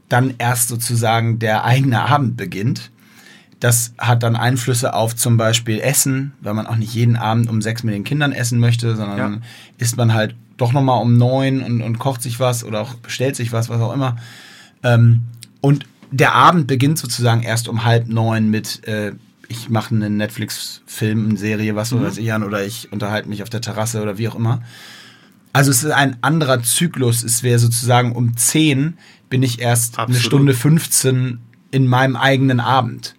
dann 0.10 0.34
erst 0.38 0.68
sozusagen 0.70 1.40
der 1.40 1.64
eigene 1.64 2.02
Abend 2.02 2.38
beginnt. 2.38 2.92
Das 3.60 3.94
hat 3.98 4.24
dann 4.24 4.36
Einflüsse 4.36 4.94
auf 4.94 5.16
zum 5.16 5.38
Beispiel 5.38 5.80
Essen, 5.80 6.34
weil 6.42 6.54
man 6.54 6.68
auch 6.68 6.76
nicht 6.76 6.94
jeden 6.94 7.16
Abend 7.16 7.50
um 7.50 7.62
sechs 7.62 7.84
mit 7.84 7.94
den 7.96 8.04
Kindern 8.04 8.32
essen 8.32 8.60
möchte, 8.60 8.96
sondern 8.96 9.18
Ja. 9.18 9.24
dann 9.30 9.44
isst 9.78 9.96
man 9.98 10.14
halt 10.14 10.36
doch 10.58 10.74
nochmal 10.74 11.02
um 11.02 11.18
neun 11.18 11.62
und, 11.62 11.82
und 11.82 12.00
kocht 12.00 12.22
sich 12.22 12.40
was 12.40 12.64
oder 12.64 12.82
auch 12.82 12.96
bestellt 12.96 13.36
sich 13.36 13.52
was, 13.52 13.70
was 13.70 13.80
auch 13.82 13.94
immer. 13.94 14.18
Ähm, 14.84 15.24
und 15.62 15.86
der 16.12 16.34
Abend 16.36 16.68
beginnt 16.68 16.98
sozusagen 16.98 17.44
erst 17.44 17.68
um 17.68 17.84
halb 17.86 18.08
neun 18.08 18.50
mit, 18.50 18.88
äh, 18.88 19.14
ich 19.48 19.70
mache 19.70 19.94
einen 19.96 20.18
Netflix-Film, 20.18 21.30
eine 21.30 21.38
Serie, 21.38 21.76
was 21.76 21.92
weiß 22.00 22.18
ich 22.18 22.32
an, 22.34 22.44
oder 22.44 22.66
ich 22.66 22.92
unterhalte 22.92 23.30
mich 23.30 23.44
auf 23.44 23.50
der 23.50 23.62
Terrasse 23.62 24.02
oder 24.02 24.18
wie 24.18 24.28
auch 24.28 24.36
immer. 24.36 24.62
Also 25.56 25.72
es 25.72 25.86
ist 25.86 25.92
ein 25.92 26.18
anderer 26.20 26.64
Zyklus. 26.64 27.24
Es 27.24 27.42
wäre 27.42 27.60
sozusagen 27.60 28.12
um 28.12 28.36
10 28.36 28.98
bin 29.30 29.42
ich 29.42 29.62
erst 29.62 29.98
eine 29.98 30.08
Absolut. 30.08 30.22
Stunde 30.22 30.54
15 30.54 31.40
in 31.72 31.88
meinem 31.88 32.18
eigenen 32.18 32.60
Abend. 32.60 33.16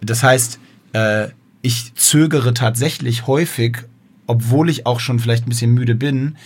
Das 0.00 0.24
heißt, 0.24 0.58
äh, 0.94 1.28
ich 1.62 1.94
zögere 1.94 2.54
tatsächlich 2.54 3.28
häufig, 3.28 3.84
obwohl 4.26 4.68
ich 4.68 4.84
auch 4.84 4.98
schon 4.98 5.20
vielleicht 5.20 5.46
ein 5.46 5.50
bisschen 5.50 5.72
müde 5.72 5.94
bin, 5.94 6.38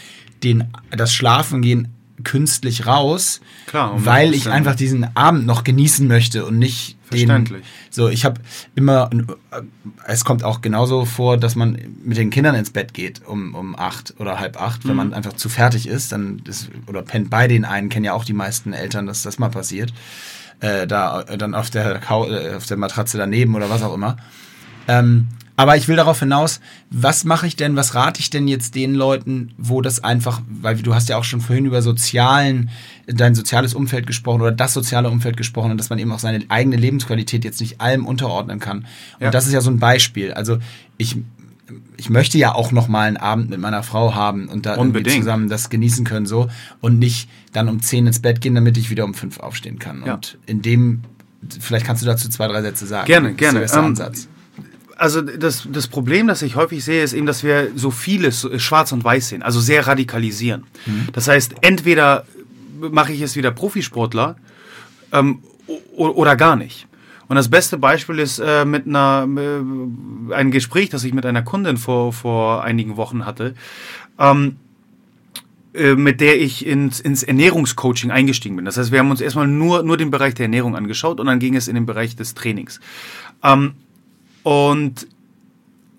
den, 0.43 0.65
das 0.91 1.15
Schlafengehen 1.15 1.89
künstlich 2.23 2.85
raus, 2.85 3.41
Klar, 3.65 4.05
weil 4.05 4.35
ich 4.35 4.51
einfach 4.51 4.75
diesen 4.75 5.17
Abend 5.17 5.47
noch 5.47 5.65
genießen 5.65 6.07
möchte 6.07 6.45
und 6.45 6.59
nicht 6.59 6.99
den. 7.11 7.29
Verständlich. 7.29 7.65
So, 7.91 8.09
ich 8.09 8.25
habe 8.25 8.41
immer, 8.75 9.11
äh, 9.51 9.61
es 10.07 10.25
kommt 10.25 10.45
auch 10.45 10.61
genauso 10.61 11.05
vor, 11.05 11.37
dass 11.37 11.55
man 11.55 11.79
mit 12.03 12.17
den 12.17 12.31
Kindern 12.31 12.55
ins 12.55 12.71
Bett 12.71 12.95
geht 12.95 13.23
um, 13.27 13.55
um 13.55 13.79
acht 13.79 14.15
oder 14.19 14.39
halb 14.39 14.61
acht, 14.61 14.85
wenn 14.85 14.93
Mhm. 14.93 14.97
man 14.97 15.15
einfach 15.15 15.35
zu 15.35 15.49
fertig 15.49 15.87
ist, 15.87 16.13
dann 16.13 16.43
ist, 16.47 16.71
oder 16.87 17.03
pennt 17.03 17.31
bei 17.31 17.49
den 17.49 17.65
einen, 17.65 17.89
kennen 17.89 18.05
ja 18.05 18.13
auch 18.15 18.25
die 18.25 18.33
meisten 18.33 18.73
Eltern, 18.73 19.07
dass 19.07 19.23
das 19.23 19.39
mal 19.39 19.51
passiert. 19.51 19.93
Äh, 20.61 20.87
da 20.87 21.23
äh, 21.23 21.37
dann 21.37 21.55
auf 21.55 21.71
der, 21.71 22.01
äh, 22.11 22.55
auf 22.55 22.67
der 22.67 22.77
Matratze 22.77 23.19
daneben 23.19 23.55
oder 23.55 23.69
was 23.71 23.83
auch 23.83 23.95
immer. 23.95 24.17
Ähm, 24.89 25.29
aber 25.57 25.77
ich 25.77 25.87
will 25.87 25.97
darauf 25.97 26.19
hinaus, 26.19 26.61
was 26.91 27.25
mache 27.25 27.47
ich 27.47 27.55
denn, 27.55 27.77
was 27.77 27.95
rate 27.95 28.21
ich 28.21 28.31
denn 28.31 28.49
jetzt 28.49 28.75
den 28.75 28.95
Leuten, 28.95 29.53
wo 29.57 29.83
das 29.83 30.03
einfach, 30.03 30.41
weil 30.49 30.77
du 30.77 30.95
hast 30.95 31.09
ja 31.09 31.17
auch 31.17 31.25
schon 31.25 31.41
vorhin 31.41 31.65
über 31.67 31.81
sozialen, 31.81 32.71
dein 33.07 33.35
soziales 33.37 33.75
Umfeld 33.75 34.07
gesprochen 34.07 34.41
oder 34.41 34.51
das 34.53 34.75
soziale 34.75 35.11
Umfeld 35.11 35.37
gesprochen 35.37 35.71
und 35.71 35.79
dass 35.79 35.91
man 35.91 35.99
eben 36.01 36.11
auch 36.11 36.19
seine 36.19 36.45
eigene 36.49 36.77
Lebensqualität 36.77 37.45
jetzt 37.45 37.61
nicht 37.61 37.81
allem 37.81 38.05
unterordnen 38.07 38.59
kann. 38.59 38.79
Und 38.79 38.87
Ja. 39.21 39.31
das 39.31 39.47
ist 39.47 39.53
ja 39.53 39.61
so 39.61 39.71
ein 39.71 39.79
Beispiel. 39.79 40.33
Also 40.33 40.59
ich, 40.97 41.17
ich 41.97 42.11
möchte 42.11 42.37
ja 42.37 42.53
auch 42.53 42.73
noch 42.73 42.89
mal 42.89 43.07
einen 43.07 43.17
Abend 43.17 43.51
mit 43.51 43.61
meiner 43.61 43.85
Frau 43.85 44.15
haben 44.15 44.49
und 44.49 44.67
da 44.67 44.77
irgendwie 44.77 45.05
zusammen 45.05 45.49
das 45.49 45.71
genießen 45.71 46.05
können 46.05 46.27
so 46.27 46.49
und 46.81 46.99
nicht 46.99 47.29
dann 47.53 47.69
um 47.69 47.81
10 47.81 48.09
ins 48.09 48.19
Bett 48.19 48.41
gehen, 48.41 48.57
damit 48.57 48.77
ich 48.77 48.91
wieder 48.91 49.05
um 49.05 49.15
5 49.15 49.39
aufstehen 49.39 49.79
kann. 49.79 50.03
Ja. 50.05 50.15
Und 50.15 50.37
in 50.47 50.63
dem, 50.63 51.03
vielleicht 51.61 51.87
kannst 51.87 52.03
du 52.03 52.07
dazu 52.07 52.29
zwei, 52.29 52.49
drei 52.49 52.61
Sätze 52.63 52.87
sagen. 52.87 53.07
Gerne, 53.07 53.35
gerne. 53.35 53.61
Ähm, 53.61 53.79
Ansatz. 53.85 54.29
Also 55.05 55.21
das, 55.21 55.69
das 55.71 55.87
Problem, 55.87 56.29
das 56.29 56.41
ich 56.41 56.57
häufig 56.57 56.83
sehe, 56.83 57.03
ist 57.03 57.13
eben, 57.13 57.27
dass 57.27 57.45
wir 57.45 57.73
so 57.75 57.91
vieles 57.91 58.43
äh, 58.45 58.59
schwarz 58.59 58.91
und 58.91 59.05
weiß 59.05 59.29
sehen, 59.29 59.43
also 59.43 59.61
sehr 59.61 59.87
radikalisieren. 59.87 60.65
Das 61.13 61.29
heißt, 61.29 61.57
entweder 61.61 62.25
mache 62.81 63.13
ich 63.13 63.21
es 63.21 63.37
wieder 63.37 63.51
Profisportler 63.51 64.37
ähm, 65.13 65.41
oder 65.95 66.37
gar 66.37 66.57
nicht. 66.57 66.87
Und 67.29 67.37
das 67.37 67.51
beste 67.51 67.77
Beispiel 67.77 68.19
ist 68.19 68.39
äh, 68.39 68.65
mit 68.65 68.87
einer 68.87 69.29
äh, 69.29 70.33
ein 70.35 70.51
Gespräch, 70.51 70.89
das 70.89 71.05
ich 71.05 71.13
mit 71.13 71.27
einer 71.27 71.43
Kundin 71.43 71.77
vor 71.77 72.15
vor 72.15 72.65
einigen 72.65 72.97
Wochen 72.97 73.27
hatte. 73.27 73.55
Ähm, 74.19 74.57
äh, 75.75 75.97
mit 75.97 76.23
der 76.23 76.41
ich 76.41 76.65
ins, 76.65 76.99
ins 76.99 77.23
Ernährungscoaching 77.23 78.11
eingestiegen 78.11 78.57
bin. 78.57 78.65
Das 78.65 78.79
heißt, 78.79 78.91
wir 78.91 79.01
haben 79.01 79.11
uns 79.11 79.21
erstmal 79.21 79.49
nur, 79.49 79.83
nur 79.83 79.99
den 79.99 80.11
Bereich 80.11 80.33
der 80.33 80.45
Ernährung 80.45 80.77
angeschaut 80.77 81.21
und 81.21 81.27
dann 81.27 81.41
ging 81.41 81.57
es 81.57 81.69
in 81.69 81.75
den 81.75 81.85
Bereich 81.85 82.17
des 82.17 82.33
Trainings. 82.33 82.81
Ähm, 83.43 83.75
und 84.45 85.09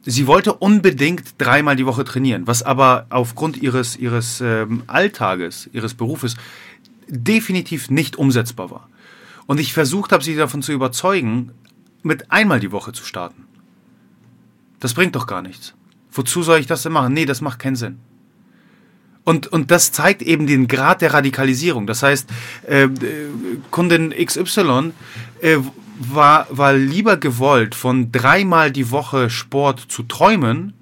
sie 0.03 0.27
wollte 0.27 0.53
unbedingt 0.53 1.35
dreimal 1.39 1.75
die 1.75 1.85
Woche 1.85 2.05
trainieren, 2.05 2.47
was 2.47 2.63
aber 2.63 3.07
aufgrund 3.09 3.57
ihres, 3.57 3.97
ihres 3.97 4.39
ähm, 4.39 4.83
Alltages, 4.87 5.69
ihres 5.73 5.95
Berufes 5.95 6.35
definitiv 7.09 7.89
nicht 7.89 8.15
umsetzbar 8.15 8.71
war. 8.71 8.89
Und 9.47 9.59
ich 9.59 9.73
versucht 9.73 10.11
habe, 10.11 10.23
sie 10.23 10.35
davon 10.35 10.61
zu 10.61 10.71
überzeugen, 10.71 11.51
mit 12.03 12.31
einmal 12.31 12.59
die 12.59 12.71
Woche 12.71 12.93
zu 12.93 13.03
starten. 13.03 13.45
Das 14.79 14.93
bringt 14.93 15.15
doch 15.15 15.27
gar 15.27 15.41
nichts. 15.41 15.73
Wozu 16.11 16.43
soll 16.43 16.59
ich 16.59 16.67
das 16.67 16.83
denn 16.83 16.93
machen? 16.93 17.13
Nee, 17.13 17.25
das 17.25 17.41
macht 17.41 17.59
keinen 17.59 17.75
Sinn. 17.75 17.99
Und, 19.23 19.47
und 19.47 19.71
das 19.71 19.91
zeigt 19.91 20.21
eben 20.21 20.45
den 20.45 20.67
Grad 20.67 21.01
der 21.01 21.13
Radikalisierung. 21.13 21.87
Das 21.87 22.03
heißt, 22.03 22.29
äh, 22.67 22.83
äh, 22.83 22.89
Kundin 23.71 24.11
XY 24.11 24.91
äh, 25.41 25.57
war, 25.97 26.47
war 26.49 26.73
lieber 26.73 27.17
gewollt, 27.17 27.75
von 27.75 28.11
dreimal 28.11 28.71
die 28.71 28.91
Woche 28.91 29.29
Sport 29.29 29.79
zu 29.79 30.03
träumen, 30.03 30.73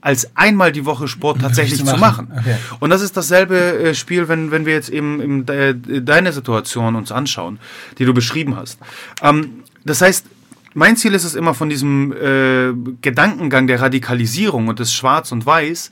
als 0.00 0.36
einmal 0.36 0.72
die 0.72 0.84
Woche 0.84 1.08
Sport 1.08 1.40
tatsächlich 1.40 1.80
zu 1.80 1.86
zu 1.86 1.96
machen. 1.96 2.28
machen. 2.28 2.38
Okay. 2.40 2.56
Und 2.80 2.90
das 2.90 3.02
ist 3.02 3.16
dasselbe 3.16 3.56
äh, 3.56 3.94
Spiel, 3.94 4.28
wenn, 4.28 4.50
wenn 4.50 4.64
wir 4.64 4.74
jetzt 4.74 4.90
eben 4.90 5.20
im, 5.20 5.44
äh, 5.48 5.74
deine 5.74 6.32
Situation 6.32 6.94
uns 6.94 7.10
anschauen, 7.10 7.58
die 7.98 8.04
du 8.04 8.14
beschrieben 8.14 8.56
hast. 8.56 8.78
Ähm, 9.22 9.64
das 9.84 10.00
heißt, 10.00 10.26
mein 10.74 10.96
Ziel 10.96 11.14
ist 11.14 11.24
es 11.24 11.34
immer 11.34 11.54
von 11.54 11.68
diesem 11.68 12.12
äh, 12.12 12.72
Gedankengang 13.02 13.66
der 13.66 13.80
Radikalisierung 13.80 14.68
und 14.68 14.78
des 14.78 14.92
Schwarz 14.92 15.32
und 15.32 15.44
Weiß 15.44 15.90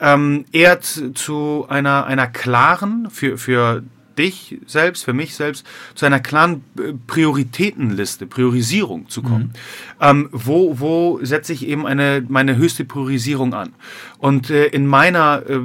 ähm, 0.00 0.44
eher 0.50 0.80
zu, 0.80 1.12
zu 1.12 1.66
einer, 1.68 2.06
einer 2.06 2.26
klaren, 2.26 3.08
für, 3.10 3.38
für 3.38 3.82
dich 4.18 4.58
selbst, 4.66 5.04
für 5.04 5.12
mich 5.12 5.34
selbst, 5.34 5.66
zu 5.94 6.06
einer 6.06 6.20
klaren 6.20 6.64
äh, 6.78 6.92
Prioritätenliste, 7.06 8.26
Priorisierung 8.26 9.08
zu 9.08 9.22
kommen. 9.22 9.52
Ähm, 10.00 10.28
wo 10.32 10.80
wo 10.80 11.20
setze 11.22 11.52
ich 11.52 11.66
eben 11.66 11.86
eine, 11.86 12.24
meine 12.28 12.56
höchste 12.56 12.84
Priorisierung 12.84 13.54
an? 13.54 13.72
Und 14.18 14.50
äh, 14.50 14.66
in 14.66 14.86
meiner 14.86 15.42
äh, 15.48 15.58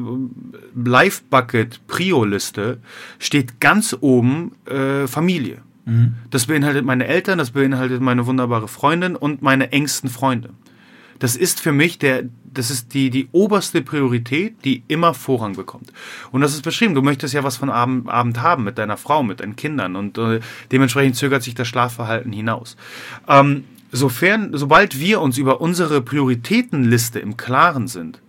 Life 0.76 1.24
Bucket 1.30 1.86
Prio-Liste 1.88 2.80
steht 3.18 3.60
ganz 3.60 3.96
oben 4.00 4.52
äh, 4.66 5.08
Familie. 5.08 5.62
Das 6.30 6.46
beinhaltet 6.46 6.86
meine 6.86 7.08
Eltern, 7.08 7.40
das 7.40 7.50
beinhaltet 7.50 8.00
meine 8.00 8.28
wunderbare 8.28 8.68
Freundin 8.68 9.16
und 9.16 9.42
meine 9.42 9.72
engsten 9.72 10.10
Freunde. 10.10 10.52
Das 11.18 11.36
ist 11.36 11.60
für 11.60 11.72
mich 11.72 11.98
der, 11.98 12.24
das 12.54 12.72
ist 12.72 12.94
die, 12.94 13.10
die 13.10 13.30
oberste 13.32 13.82
Priorität, 13.82 14.64
die 14.66 14.84
immer 14.88 15.14
Vorrang 15.14 15.56
bekommt. 15.56 15.92
Und 16.32 16.42
das 16.42 16.54
ist 16.54 16.64
beschrieben. 16.64 16.96
Du 16.96 17.02
möchtest 17.02 17.34
ja 17.34 17.44
was 17.44 17.58
von 17.58 17.70
Abend, 17.70 18.10
Abend 18.10 18.42
haben 18.42 18.64
mit 18.64 18.78
deiner 18.78 18.98
Frau, 18.98 19.24
mit 19.24 19.40
deinen 19.40 19.56
Kindern 19.56 19.96
und 19.96 20.18
äh, 20.18 20.40
dementsprechend 20.72 21.16
zögert 21.16 21.44
sich 21.44 21.56
das 21.56 21.68
Schlafverhalten 21.68 22.32
hinaus. 22.32 22.78
Ähm, 23.28 23.66
sofern, 23.92 24.52
sobald 24.54 25.00
wir 25.00 25.22
uns 25.22 25.38
über 25.38 25.62
unsere 25.62 26.02
Prioritätenliste 26.02 27.20
im 27.20 27.38
Klaren 27.38 27.88
sind, 27.88 28.22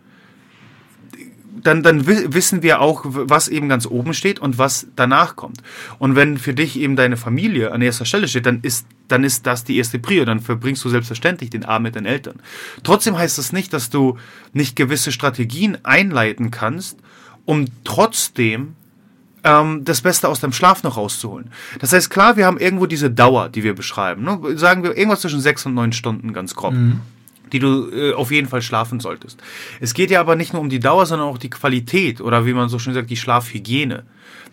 dann, 1.63 1.83
dann 1.83 2.07
wi- 2.07 2.33
wissen 2.33 2.63
wir 2.63 2.81
auch, 2.81 3.03
was 3.05 3.49
eben 3.49 3.69
ganz 3.69 3.87
oben 3.87 4.15
steht 4.15 4.39
und 4.39 4.59
was 4.59 4.87
danach 4.97 5.37
kommt. 5.37 5.59
Und 5.99 6.17
wenn 6.17 6.39
für 6.39 6.55
dich 6.55 6.79
eben 6.79 6.97
deine 6.97 7.17
Familie 7.17 7.73
an 7.73 7.83
erster 7.83 8.05
Stelle 8.05 8.29
steht, 8.29 8.47
dann 8.47 8.61
ist, 8.63 8.87
dann 9.09 9.25
ist 9.25 9.47
das 9.47 9.65
die 9.65 9.77
erste 9.77 9.99
Prio. 9.99 10.25
Dann 10.25 10.41
verbringst 10.41 10.85
du 10.85 10.89
selbstverständlich 10.89 11.51
den 11.51 11.65
Abend 11.65 11.85
mit 11.85 11.97
deinen 11.97 12.07
Eltern. 12.07 12.37
Trotzdem 12.83 13.17
heißt 13.19 13.39
das 13.39 13.53
nicht, 13.53 13.73
dass 13.73 13.91
du 13.91 14.17
nicht 14.53 14.77
gewisse 14.77 15.13
Strategien 15.13 15.79
einleiten 15.83 16.51
kannst, 16.51 16.99
um 17.45 17.67
trotzdem 17.85 18.75
ähm, 19.43 19.85
das 19.85 20.03
Beste 20.03 20.29
aus 20.29 20.41
deinem 20.41 20.53
Schlaf 20.53 20.83
noch 20.83 20.97
rauszuholen. 20.97 21.51
Das 21.81 21.93
heißt, 21.93 22.11
klar, 22.11 22.37
wir 22.37 22.47
haben 22.47 22.59
irgendwo 22.59 22.87
diese 22.87 23.11
Dauer, 23.11 23.49
die 23.49 23.63
wir 23.65 23.75
beschreiben. 23.75 24.23
Ne? 24.23 24.39
Sagen 24.57 24.83
wir 24.83 24.97
irgendwas 24.97 25.21
zwischen 25.23 25.41
sechs 25.41 25.65
und 25.67 25.75
neun 25.75 25.93
Stunden 25.93 26.33
ganz 26.33 26.55
grob. 26.55 26.75
Die 27.53 27.59
du 27.59 27.91
äh, 27.91 28.13
auf 28.13 28.31
jeden 28.31 28.49
Fall 28.49 28.63
schlafen 28.63 29.01
solltest. 29.01 29.41
Es 29.81 29.95
geht 29.95 30.11
ja 30.11 30.21
aber 30.21 30.37
nicht 30.37 30.53
nur 30.53 30.63
um 30.63 30.69
die 30.69 30.81
Dauer, 30.81 31.07
sondern 31.07 31.29
auch 31.29 31.39
die 31.39 31.51
Qualität 31.51 32.21
oder 32.21 32.47
wie 32.47 32.53
man 32.53 32.69
so 32.69 32.79
schön 32.79 32.95
sagt, 32.95 33.11
die 33.11 33.17
Schlafhygiene, 33.17 34.05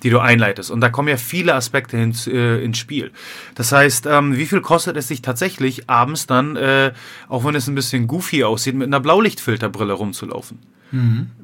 die 0.04 0.10
du 0.10 0.20
einleitest. 0.20 0.72
Und 0.72 0.82
da 0.82 0.90
kommen 0.90 1.08
ja 1.08 1.18
viele 1.18 1.54
Aspekte 1.54 1.98
ins, 1.98 2.28
äh, 2.28 2.64
ins 2.64 2.78
Spiel. 2.78 3.12
Das 3.56 3.72
heißt, 3.72 4.06
ähm, 4.08 4.38
wie 4.38 4.46
viel 4.46 4.62
kostet 4.62 4.98
es 4.98 5.08
sich 5.08 5.22
tatsächlich, 5.22 5.90
abends 5.90 6.28
dann, 6.28 6.56
äh, 6.56 6.94
auch 7.28 7.46
wenn 7.46 7.56
es 7.56 7.68
ein 7.68 7.76
bisschen 7.76 8.08
goofy 8.08 8.44
aussieht, 8.44 8.76
mit 8.76 8.88
einer 8.88 9.00
Blaulichtfilterbrille 9.00 9.94
rumzulaufen? 9.94 10.60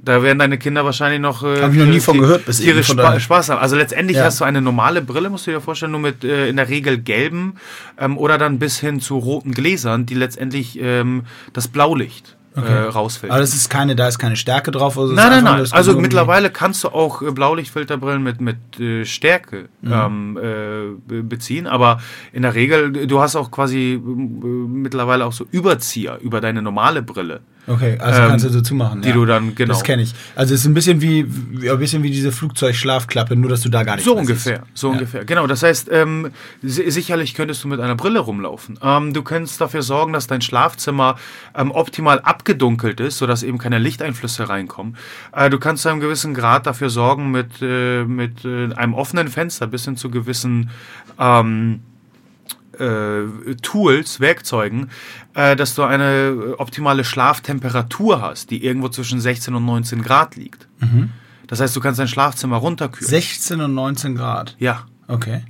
Da 0.06 0.24
werden 0.24 0.40
deine 0.40 0.58
Kinder 0.58 0.86
wahrscheinlich 0.86 1.20
noch. 1.20 1.44
Äh, 1.44 1.58
Mhm. 1.58 1.62
Hab 1.62 1.72
ich 1.74 1.80
noch 1.80 1.86
nie 1.86 2.00
von 2.00 2.18
gehört 2.20 2.46
bis 2.46 2.60
ihre 2.60 2.84
Spa. 2.84 3.20
Spaß 3.20 3.50
haben. 3.50 3.60
Also 3.60 3.76
letztendlich 3.76 4.18
Ja. 4.18 4.26
hast 4.26 4.40
du 4.42 4.46
eine 4.46 4.62
normale 4.62 5.02
Brille, 5.02 5.30
musst 5.30 5.48
du 5.48 5.52
dir 5.52 5.62
vorstellen, 5.62 5.92
nur 5.92 6.02
mit 6.02 6.24
äh, 6.24 6.48
in 6.50 6.56
der 6.58 6.70
Regel 6.70 6.98
gelben 6.98 7.56
ähm, 7.98 8.18
oder 8.18 8.38
dann 8.38 8.60
bis 8.60 8.80
hin 8.80 9.00
zu 9.00 9.18
roten 9.18 9.52
Gläsern, 9.52 10.06
die 10.06 10.16
letztendlich 10.16 10.80
ähm, 10.82 11.24
das 11.54 11.68
Blaulicht 11.68 12.38
äh, 12.56 12.60
rausfiltern. 12.62 13.32
Aber 13.36 13.42
das 13.42 13.56
ist 13.56 13.70
keine, 13.70 13.96
da 13.96 14.08
ist 14.08 14.20
keine 14.20 14.36
Stärke 14.36 14.70
drauf. 14.72 14.98
Also 14.98 15.14
Nein, 15.14 15.30
nein, 15.30 15.44
nein. 15.44 15.66
Also 15.72 16.00
mittlerweile 16.00 16.52
kannst 16.52 16.84
du 16.84 16.90
auch 16.90 17.22
äh, 17.24 17.32
Blaulichtfilterbrillen 17.32 18.22
mit, 18.22 18.42
mit 18.42 18.80
äh, 18.80 19.06
Stärke 19.06 19.70
Mhm. 19.82 19.92
ähm, 19.92 20.38
äh, 20.38 20.42
be- 21.08 21.24
beziehen, 21.24 21.66
aber 21.68 22.00
in 22.32 22.44
der 22.44 22.54
Regel, 22.56 22.92
du 23.08 23.20
hast 23.22 23.36
auch 23.36 23.50
quasi 23.52 23.94
äh, 23.94 23.98
mittlerweile 23.98 25.26
auch 25.26 25.34
so 25.34 25.46
Überzieher 25.52 26.20
über 26.22 26.42
deine 26.42 26.62
normale 26.62 27.02
Brille. 27.02 27.42
Okay, 27.66 27.98
also 27.98 28.22
ähm, 28.22 28.28
kannst 28.28 28.44
du 28.46 28.50
so 28.50 28.60
zumachen. 28.60 29.02
die 29.02 29.14
du 29.14 29.26
dann- 29.26 29.56
genau. 29.56 29.74
Das 29.74 29.84
kenne 29.84 30.02
ich. 30.02 30.14
Also 30.36 30.54
es 30.54 30.62
ist 30.62 30.66
ein 30.66 30.74
bisschen 30.74 31.00
wie, 31.02 31.26
wie 31.62 31.70
ein 31.70 31.80
bisschen 31.80 32.04
wie 32.04 32.12
diese 32.12 32.34
Flugzeugschlafklappe, 32.34 33.38
nur 33.38 33.50
dass 33.50 33.62
du 33.62 33.70
da 33.70 33.84
gar 33.84 33.96
nichts 33.96 34.06
So 34.10 34.18
ungefähr, 34.18 34.64
siehst. 34.66 34.78
so 34.78 34.88
Ja. 34.88 34.94
ungefähr. 34.94 35.24
Genau, 35.24 35.48
das 35.48 35.64
heißt, 35.64 35.88
ähm, 35.92 36.32
si- 36.62 36.92
sicherlich 36.92 37.36
könntest 37.36 37.64
du 37.64 37.70
mit 37.70 37.80
einer 37.80 37.96
Brille 37.96 38.20
rumlaufen. 38.20 38.78
Ähm, 38.84 39.14
du 39.14 39.22
könntest 39.24 39.62
dafür 39.62 39.82
sorgen, 39.82 40.12
dass 40.12 40.28
dein 40.28 40.42
Schlafzimmer 40.42 41.16
ähm, 41.56 41.72
optimal 41.72 42.20
abgedunkelt 42.20 43.00
ist, 43.00 43.18
sodass 43.18 43.44
eben 43.44 43.60
keine 43.60 43.80
Lichteinflüsse 43.80 44.50
reinkommen. 44.50 44.98
Äh, 45.32 45.50
du 45.50 45.58
kannst 45.58 45.84
zu 45.84 45.90
einem 45.90 46.02
gewissen 46.02 46.34
Grad 46.34 46.68
dafür 46.68 46.90
sorgen, 46.90 47.32
mit, 47.32 47.62
äh, 47.62 48.04
mit 48.04 48.44
äh, 48.44 48.74
einem 48.74 48.94
offenen 48.94 49.30
Fenster 49.30 49.68
bis 49.68 49.86
hin 49.86 49.96
zu 49.96 50.10
gewissen 50.12 50.70
ähm, 51.18 51.80
äh, 52.80 53.54
Tools, 53.62 54.20
Werkzeugen, 54.20 54.90
äh, 55.36 55.56
dass 55.56 55.76
du 55.76 55.84
eine 55.84 56.56
optimale 56.58 57.04
Schlaftemperatur 57.04 58.22
hast, 58.22 58.52
die 58.52 58.64
irgendwo 58.64 58.90
zwischen 58.90 59.20
16 59.20 59.56
und 59.56 59.66
19 59.66 60.02
Grad 60.02 60.36
liegt. 60.36 60.68
Das 61.48 61.60
heißt, 61.60 61.76
du 61.76 61.80
kannst 61.80 62.00
dein 62.00 62.08
Schlafzimmer 62.08 62.58
runterkühlen. 62.58 63.10
16 63.10 63.62
und 63.62 63.74
19 63.74 64.16
Grad. 64.16 64.56
ja. 64.60 64.86
Okay. 65.08 65.44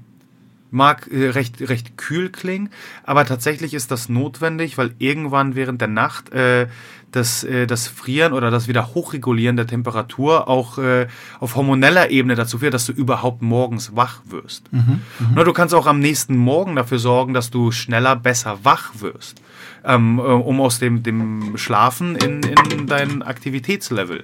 mag 0.71 1.07
äh, 1.11 1.29
recht, 1.29 1.61
recht 1.69 1.95
kühl 1.95 2.29
klingen, 2.29 2.69
aber 3.03 3.23
tatsächlich 3.25 3.75
ist 3.75 3.91
das 3.91 4.09
notwendig, 4.09 4.79
weil 4.79 4.95
irgendwann 4.97 5.53
während 5.53 5.79
der 5.79 5.87
Nacht 5.89 6.33
äh, 6.33 6.67
das, 7.11 7.43
äh, 7.43 7.67
das 7.67 7.87
Frieren 7.87 8.33
oder 8.33 8.49
das 8.51 8.67
wieder 8.67 8.95
Hochregulieren 8.95 9.55
der 9.55 9.67
Temperatur 9.67 10.47
auch 10.47 10.79
äh, 10.79 11.07
auf 11.39 11.55
hormoneller 11.55 12.09
Ebene 12.09 12.35
dazu 12.35 12.57
führt, 12.57 12.73
dass 12.73 12.87
du 12.87 12.91
überhaupt 12.91 13.41
morgens 13.43 13.95
wach 13.95 14.21
wirst. 14.25 14.73
Mhm, 14.73 15.01
Na, 15.35 15.43
du 15.43 15.53
kannst 15.53 15.75
auch 15.75 15.85
am 15.85 15.99
nächsten 15.99 16.35
Morgen 16.35 16.75
dafür 16.75 16.99
sorgen, 16.99 17.33
dass 17.35 17.51
du 17.51 17.71
schneller, 17.71 18.15
besser 18.15 18.57
wach 18.63 18.91
wirst, 18.99 19.41
ähm, 19.83 20.19
äh, 20.19 20.21
um 20.21 20.61
aus 20.61 20.79
dem, 20.79 21.03
dem 21.03 21.57
Schlafen 21.57 22.15
in, 22.15 22.41
in 22.43 22.87
dein 22.87 23.21
Aktivitätslevel 23.21 24.23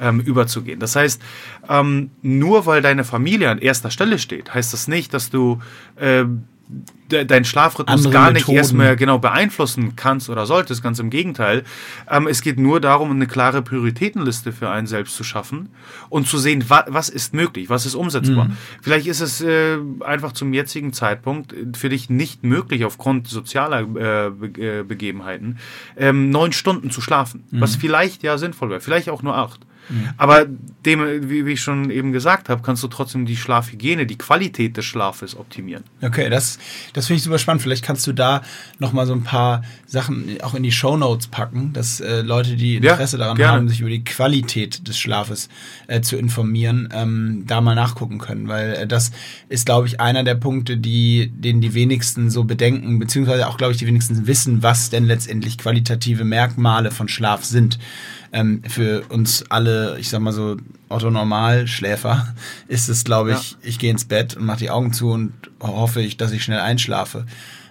ähm, 0.00 0.20
überzugehen. 0.20 0.80
Das 0.80 0.96
heißt, 0.96 1.22
ähm, 1.68 2.10
nur 2.22 2.66
weil 2.66 2.82
deine 2.82 3.04
Familie 3.04 3.50
an 3.50 3.58
erster 3.58 3.90
Stelle 3.90 4.18
steht, 4.18 4.54
heißt 4.54 4.72
das 4.72 4.88
nicht, 4.88 5.14
dass 5.14 5.30
du 5.30 5.60
äh, 5.96 6.24
deinen 7.08 7.44
Schlafrhythmus 7.44 8.10
gar 8.10 8.30
nicht 8.30 8.48
erstmal 8.48 8.96
genau 8.96 9.18
beeinflussen 9.18 9.94
kannst 9.94 10.30
oder 10.30 10.46
solltest, 10.46 10.82
ganz 10.82 10.98
im 10.98 11.10
Gegenteil. 11.10 11.64
Ähm, 12.10 12.26
es 12.26 12.42
geht 12.42 12.58
nur 12.58 12.80
darum, 12.80 13.10
eine 13.10 13.26
klare 13.26 13.62
Prioritätenliste 13.62 14.52
für 14.52 14.70
einen 14.70 14.86
selbst 14.86 15.16
zu 15.16 15.22
schaffen 15.22 15.68
und 16.08 16.26
zu 16.26 16.38
sehen, 16.38 16.68
wa 16.68 16.84
was 16.88 17.08
ist 17.08 17.34
möglich, 17.34 17.68
was 17.68 17.86
ist 17.86 17.94
umsetzbar. 17.94 18.46
Mhm. 18.46 18.56
Vielleicht 18.82 19.06
ist 19.06 19.20
es 19.20 19.40
äh, 19.40 19.78
einfach 20.00 20.32
zum 20.32 20.52
jetzigen 20.52 20.92
Zeitpunkt 20.92 21.54
für 21.76 21.88
dich 21.88 22.10
nicht 22.10 22.42
möglich, 22.42 22.84
aufgrund 22.84 23.28
sozialer 23.28 23.80
äh, 23.80 24.30
Be 24.30 24.46
äh, 24.60 24.82
Begebenheiten, 24.82 25.58
ähm, 25.96 26.30
neun 26.30 26.52
Stunden 26.52 26.90
zu 26.90 27.00
schlafen, 27.00 27.44
mhm. 27.50 27.60
was 27.60 27.76
vielleicht 27.76 28.22
ja 28.22 28.38
sinnvoll 28.38 28.70
wäre, 28.70 28.80
vielleicht 28.80 29.08
auch 29.08 29.22
nur 29.22 29.36
acht. 29.36 29.60
Mhm. 29.88 30.10
Aber 30.16 30.46
dem, 30.84 31.28
wie, 31.28 31.40
ich 31.52 31.60
schon 31.60 31.90
eben 31.90 32.12
gesagt 32.12 32.48
habe, 32.48 32.62
kannst 32.62 32.82
du 32.82 32.88
trotzdem 32.88 33.26
die 33.26 33.36
Schlafhygiene, 33.36 34.06
die 34.06 34.16
Qualität 34.16 34.76
des 34.76 34.84
Schlafes 34.84 35.36
optimieren. 35.36 35.84
Okay, 36.02 36.28
das, 36.30 36.58
das 36.92 37.06
finde 37.06 37.18
ich 37.18 37.24
super 37.24 37.38
spannend. 37.38 37.62
Vielleicht 37.62 37.84
kannst 37.84 38.06
du 38.06 38.12
da 38.12 38.42
nochmal 38.78 39.06
so 39.06 39.14
ein 39.14 39.22
paar 39.22 39.62
Sachen 39.86 40.38
auch 40.42 40.54
in 40.54 40.62
die 40.62 40.72
Show 40.72 40.96
Notes 40.96 41.28
packen, 41.28 41.72
dass 41.72 42.00
äh, 42.00 42.22
Leute, 42.22 42.56
die 42.56 42.76
Interesse 42.76 43.16
ja, 43.16 43.24
daran 43.24 43.36
gerne. 43.36 43.52
haben, 43.52 43.68
sich 43.68 43.80
über 43.80 43.90
die 43.90 44.04
Qualität 44.04 44.86
des 44.86 44.98
Schlafes 44.98 45.48
äh, 45.86 46.00
zu 46.00 46.16
informieren, 46.16 46.88
ähm, 46.92 47.44
da 47.46 47.60
mal 47.60 47.74
nachgucken 47.74 48.18
können. 48.18 48.48
Weil 48.48 48.74
äh, 48.74 48.86
das 48.86 49.12
ist, 49.48 49.66
glaube 49.66 49.86
ich, 49.86 50.00
einer 50.00 50.24
der 50.24 50.34
Punkte, 50.34 50.76
die, 50.76 51.30
den 51.34 51.60
die 51.60 51.74
wenigsten 51.74 52.30
so 52.30 52.44
bedenken, 52.44 52.98
beziehungsweise 52.98 53.48
auch, 53.48 53.56
glaube 53.56 53.72
ich, 53.72 53.78
die 53.78 53.86
wenigsten 53.86 54.26
wissen, 54.26 54.62
was 54.62 54.90
denn 54.90 55.04
letztendlich 55.04 55.58
qualitative 55.58 56.24
Merkmale 56.24 56.90
von 56.90 57.08
Schlaf 57.08 57.44
sind 57.44 57.78
ähm, 58.34 58.62
für 58.68 59.04
uns 59.08 59.44
alle, 59.48 59.96
ich 59.98 60.10
sag 60.10 60.20
mal 60.20 60.32
so, 60.32 60.56
Otto 60.88 61.10
Normalschläfer, 61.10 62.34
ist 62.68 62.88
es, 62.88 63.04
glaube 63.04 63.32
ich, 63.32 63.52
ja. 63.52 63.58
ich 63.62 63.78
gehe 63.78 63.90
ins 63.90 64.04
Bett 64.04 64.36
und 64.36 64.44
mache 64.44 64.58
die 64.58 64.70
Augen 64.70 64.92
zu 64.92 65.10
und 65.10 65.32
hoffe 65.60 66.02
ich, 66.02 66.16
dass 66.16 66.32
ich 66.32 66.42
schnell 66.42 66.60
einschlafe 66.60 67.26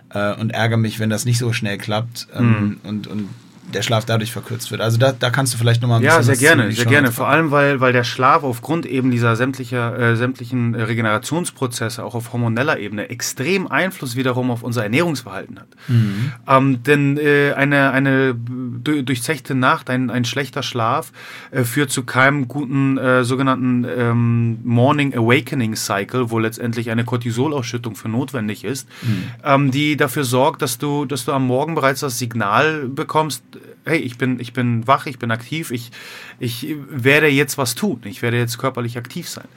äh, 0.10 0.34
und 0.34 0.52
ärgere 0.52 0.78
mich, 0.78 1.00
wenn 1.00 1.10
das 1.10 1.26
nicht 1.26 1.38
so 1.38 1.52
schnell 1.52 1.78
klappt 1.78 2.28
ähm, 2.34 2.46
mhm. 2.48 2.80
und, 2.84 3.08
und 3.08 3.30
der 3.72 3.82
Schlaf 3.82 4.06
dadurch 4.06 4.32
verkürzt 4.32 4.72
wird. 4.72 4.82
Also 4.82 4.98
da, 4.98 5.12
da 5.12 5.30
kannst 5.30 5.54
du 5.54 5.58
vielleicht 5.58 5.82
nochmal 5.82 6.00
ein 6.00 6.04
ja, 6.04 6.18
bisschen. 6.18 6.34
Ja, 6.34 6.40
sehr 6.40 6.56
gerne, 6.56 6.72
sehr 6.72 6.86
gerne. 6.86 7.12
Vor 7.12 7.28
allem, 7.28 7.52
weil, 7.52 7.80
weil 7.80 7.94
der 7.94 8.04
Schlaf 8.04 8.44
aufgrund 8.44 8.86
eben 8.86 9.12
dieser 9.12 9.36
sämtlicher, 9.36 9.98
äh, 9.98 10.16
sämtlichen 10.16 10.76
Regenerationsprozesse 10.76 12.04
auch 12.04 12.16
auf 12.16 12.34
hormoneller 12.34 12.78
Ebene 12.80 13.10
extrem 13.10 13.68
Einfluss 13.68 14.16
wiederum 14.16 14.52
auf 14.52 14.64
unser 14.64 14.84
Ernährungsverhalten 14.84 15.60
hat. 15.60 15.68
Mhm. 15.88 16.32
Ähm, 16.48 16.84
denn 16.84 17.18
äh, 17.18 17.54
eine, 17.54 17.92
eine 17.92 18.36
durchzechte 18.36 19.56
Nacht, 19.56 19.90
ein, 19.90 20.10
ein 20.10 20.26
schlechter 20.26 20.64
Schlaf 20.64 21.12
äh, 21.52 21.64
führt 21.64 21.90
zu 21.92 22.04
keinem 22.04 22.48
guten 22.48 22.98
äh, 22.98 23.24
sogenannten 23.24 23.86
ähm, 23.86 24.60
Morning 24.64 25.14
Awakening 25.16 25.76
Cycle, 25.76 26.30
wo 26.32 26.40
letztendlich 26.40 26.92
eine 26.92 27.06
Cortisolausschüttung 27.06 27.96
für 27.96 28.10
notwendig 28.10 28.64
ist, 28.64 28.88
mhm. 29.02 29.24
ähm, 29.44 29.72
die 29.72 29.98
dafür 29.98 30.24
sorgt, 30.24 30.62
dass 30.62 30.78
du, 30.78 31.06
dass 31.06 31.26
du 31.26 31.32
am 31.32 31.48
Morgen 31.48 31.76
bereits 31.76 32.02
das 32.02 32.20
Signal 32.20 32.88
bekommst, 32.88 33.44
hey, 33.86 33.98
ich 33.98 34.18
bin, 34.18 34.40
ich 34.40 34.54
bin 34.54 34.88
wach, 34.88 35.06
ich 35.06 35.20
bin 35.20 35.32
aktiv, 35.32 35.72
ich, 35.72 35.92
ich 36.40 36.76
werde 36.90 37.28
jetzt 37.28 37.58
was 37.58 37.76
tun, 37.76 38.02
ich 38.06 38.22
werde 38.22 38.38
jetzt 38.38 38.58
körperlich 38.58 38.98
aktiv 38.98 39.28
sein. 39.28 39.48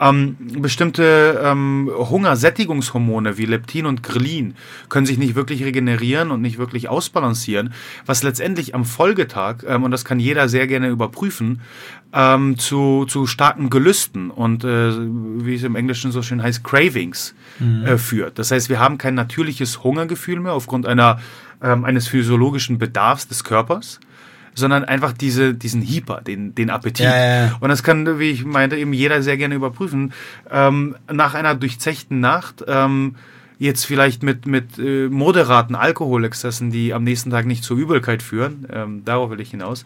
Ähm, 0.00 0.36
bestimmte 0.38 1.40
ähm, 1.42 1.90
Hungersättigungshormone 1.94 3.38
wie 3.38 3.46
Leptin 3.46 3.86
und 3.86 4.02
Grelin 4.02 4.54
können 4.88 5.06
sich 5.06 5.18
nicht 5.18 5.34
wirklich 5.34 5.64
regenerieren 5.64 6.30
und 6.30 6.40
nicht 6.40 6.58
wirklich 6.58 6.88
ausbalancieren, 6.88 7.72
was 8.06 8.22
letztendlich 8.22 8.74
am 8.74 8.84
Folgetag, 8.84 9.64
ähm, 9.66 9.84
und 9.84 9.90
das 9.90 10.04
kann 10.04 10.20
jeder 10.20 10.48
sehr 10.48 10.66
gerne 10.66 10.88
überprüfen, 10.88 11.60
ähm, 12.12 12.58
zu, 12.58 13.04
zu 13.06 13.26
starken 13.26 13.68
Gelüsten 13.68 14.30
und 14.30 14.64
äh, 14.64 14.92
wie 15.44 15.54
es 15.54 15.62
im 15.62 15.76
Englischen 15.76 16.12
so 16.12 16.22
schön 16.22 16.42
heißt, 16.42 16.64
Cravings 16.64 17.34
mhm. 17.58 17.84
äh, 17.84 17.98
führt. 17.98 18.38
Das 18.38 18.50
heißt, 18.50 18.68
wir 18.70 18.80
haben 18.80 18.96
kein 18.96 19.14
natürliches 19.14 19.84
Hungergefühl 19.84 20.40
mehr 20.40 20.52
aufgrund 20.52 20.86
einer 20.86 21.18
ähm, 21.62 21.84
eines 21.84 22.08
physiologischen 22.08 22.78
Bedarfs 22.78 23.28
des 23.28 23.44
Körpers, 23.44 24.00
sondern 24.54 24.84
einfach 24.84 25.12
diese, 25.12 25.54
diesen 25.54 25.82
Hyper, 25.82 26.22
den, 26.22 26.54
den 26.54 26.70
Appetit. 26.70 27.06
Ja, 27.06 27.44
ja. 27.46 27.56
Und 27.60 27.68
das 27.68 27.82
kann, 27.82 28.18
wie 28.18 28.30
ich 28.30 28.44
meinte, 28.44 28.76
eben 28.76 28.92
jeder 28.92 29.22
sehr 29.22 29.36
gerne 29.36 29.54
überprüfen. 29.54 30.12
Ähm, 30.50 30.96
nach 31.12 31.34
einer 31.34 31.54
durchzechten 31.54 32.20
Nacht, 32.20 32.64
ähm, 32.66 33.16
jetzt 33.58 33.86
vielleicht 33.86 34.22
mit, 34.22 34.46
mit 34.46 34.78
äh, 34.78 35.08
moderaten 35.08 35.74
Alkoholexzessen, 35.74 36.70
die 36.70 36.92
am 36.92 37.04
nächsten 37.04 37.30
Tag 37.30 37.46
nicht 37.46 37.64
zur 37.64 37.76
Übelkeit 37.76 38.22
führen, 38.22 38.66
ähm, 38.72 39.04
darauf 39.04 39.30
will 39.30 39.40
ich 39.40 39.50
hinaus, 39.50 39.84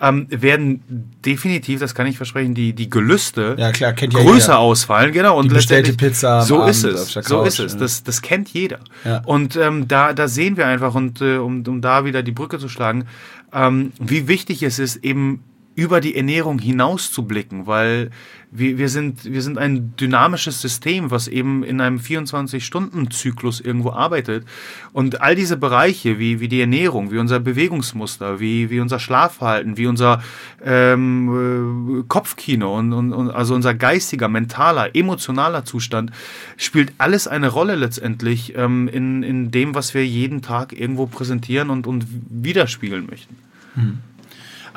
ähm, 0.00 0.26
werden 0.30 0.82
definitiv, 1.24 1.80
das 1.80 1.94
kann 1.94 2.06
ich 2.06 2.16
versprechen, 2.16 2.54
die, 2.54 2.72
die 2.72 2.88
Gelüste 2.88 3.56
ja, 3.58 3.72
klar, 3.72 3.92
größer 3.92 4.52
ja 4.52 4.58
ausfallen. 4.58 5.12
Genau. 5.12 5.36
Und 5.36 5.50
die 5.50 5.56
bestellte 5.56 5.92
Pizza. 5.92 6.42
So 6.42 6.64
ist 6.64 6.84
es. 6.84 7.12
So 7.12 7.42
ist 7.42 7.58
es. 7.58 7.76
Das, 7.76 8.04
das 8.04 8.22
kennt 8.22 8.48
jeder. 8.50 8.78
Ja. 9.04 9.22
Und 9.24 9.56
ähm, 9.56 9.88
da, 9.88 10.12
da 10.12 10.28
sehen 10.28 10.56
wir 10.56 10.66
einfach, 10.66 10.94
und 10.94 11.20
äh, 11.20 11.38
um, 11.38 11.64
um 11.66 11.80
da 11.80 12.04
wieder 12.04 12.22
die 12.22 12.32
Brücke 12.32 12.58
zu 12.58 12.68
schlagen, 12.68 13.06
ähm, 13.52 13.92
wie 13.98 14.28
wichtig 14.28 14.62
es 14.62 14.78
ist, 14.78 14.96
eben 14.96 15.42
über 15.78 16.00
die 16.00 16.16
Ernährung 16.16 16.58
hinaus 16.58 17.12
zu 17.12 17.22
blicken, 17.22 17.68
weil 17.68 18.10
wir, 18.50 18.78
wir, 18.78 18.88
sind, 18.88 19.24
wir 19.24 19.42
sind 19.42 19.58
ein 19.58 19.94
dynamisches 19.94 20.60
System, 20.60 21.12
was 21.12 21.28
eben 21.28 21.62
in 21.62 21.80
einem 21.80 21.98
24-Stunden-Zyklus 21.98 23.60
irgendwo 23.60 23.92
arbeitet. 23.92 24.44
Und 24.92 25.20
all 25.20 25.36
diese 25.36 25.56
Bereiche, 25.56 26.18
wie, 26.18 26.40
wie 26.40 26.48
die 26.48 26.60
Ernährung, 26.60 27.12
wie 27.12 27.18
unser 27.18 27.38
Bewegungsmuster, 27.38 28.40
wie, 28.40 28.70
wie 28.70 28.80
unser 28.80 28.98
Schlafverhalten, 28.98 29.76
wie 29.76 29.86
unser 29.86 30.20
ähm, 30.64 32.00
äh, 32.00 32.04
Kopfkino 32.08 32.76
und, 32.76 32.92
und, 32.92 33.12
und 33.12 33.30
also 33.30 33.54
unser 33.54 33.74
geistiger, 33.74 34.26
mentaler, 34.26 34.96
emotionaler 34.96 35.64
Zustand, 35.64 36.10
spielt 36.56 36.92
alles 36.98 37.28
eine 37.28 37.50
Rolle 37.50 37.76
letztendlich 37.76 38.56
ähm, 38.56 38.88
in, 38.88 39.22
in 39.22 39.52
dem, 39.52 39.76
was 39.76 39.94
wir 39.94 40.04
jeden 40.04 40.42
Tag 40.42 40.72
irgendwo 40.72 41.06
präsentieren 41.06 41.70
und, 41.70 41.86
und 41.86 42.04
widerspiegeln 42.30 43.06
möchten. 43.06 43.36
Hm. 43.76 43.98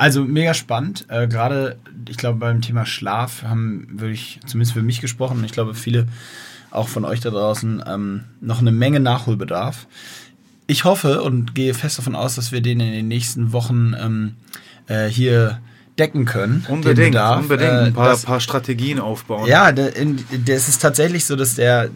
Also 0.01 0.23
mega 0.23 0.55
spannend. 0.55 1.05
Äh, 1.09 1.27
Gerade, 1.27 1.77
ich 2.09 2.17
glaube, 2.17 2.39
beim 2.39 2.63
Thema 2.63 2.87
Schlaf 2.87 3.43
haben 3.43 3.87
wirklich, 3.91 4.39
zumindest 4.47 4.73
für 4.73 4.81
mich 4.81 4.99
gesprochen, 4.99 5.43
ich 5.43 5.51
glaube, 5.51 5.75
viele 5.75 6.07
auch 6.71 6.87
von 6.87 7.05
euch 7.05 7.19
da 7.19 7.29
draußen, 7.29 7.83
ähm, 7.85 8.23
noch 8.39 8.61
eine 8.61 8.71
Menge 8.71 8.99
Nachholbedarf. 8.99 9.85
Ich 10.65 10.85
hoffe 10.85 11.21
und 11.21 11.53
gehe 11.53 11.75
fest 11.75 11.99
davon 11.99 12.15
aus, 12.15 12.33
dass 12.33 12.51
wir 12.51 12.61
den 12.61 12.79
in 12.79 12.91
den 12.93 13.09
nächsten 13.09 13.53
Wochen 13.53 13.93
ähm, 13.95 14.37
äh, 14.87 15.05
hier 15.05 15.61
decken 16.01 16.25
können. 16.25 16.65
Unbedingt, 16.67 17.15
unbedingt. 17.15 17.71
Äh, 17.71 17.85
ein 17.85 17.93
paar, 17.93 18.09
das, 18.09 18.23
paar, 18.23 18.39
Strategien 18.39 18.99
aufbauen. 18.99 19.47
Ja, 19.47 19.71
das 19.71 20.67
ist 20.67 20.81
tatsächlich 20.81 21.25
so, 21.25 21.35
dass 21.35 21.55
der 21.55 21.89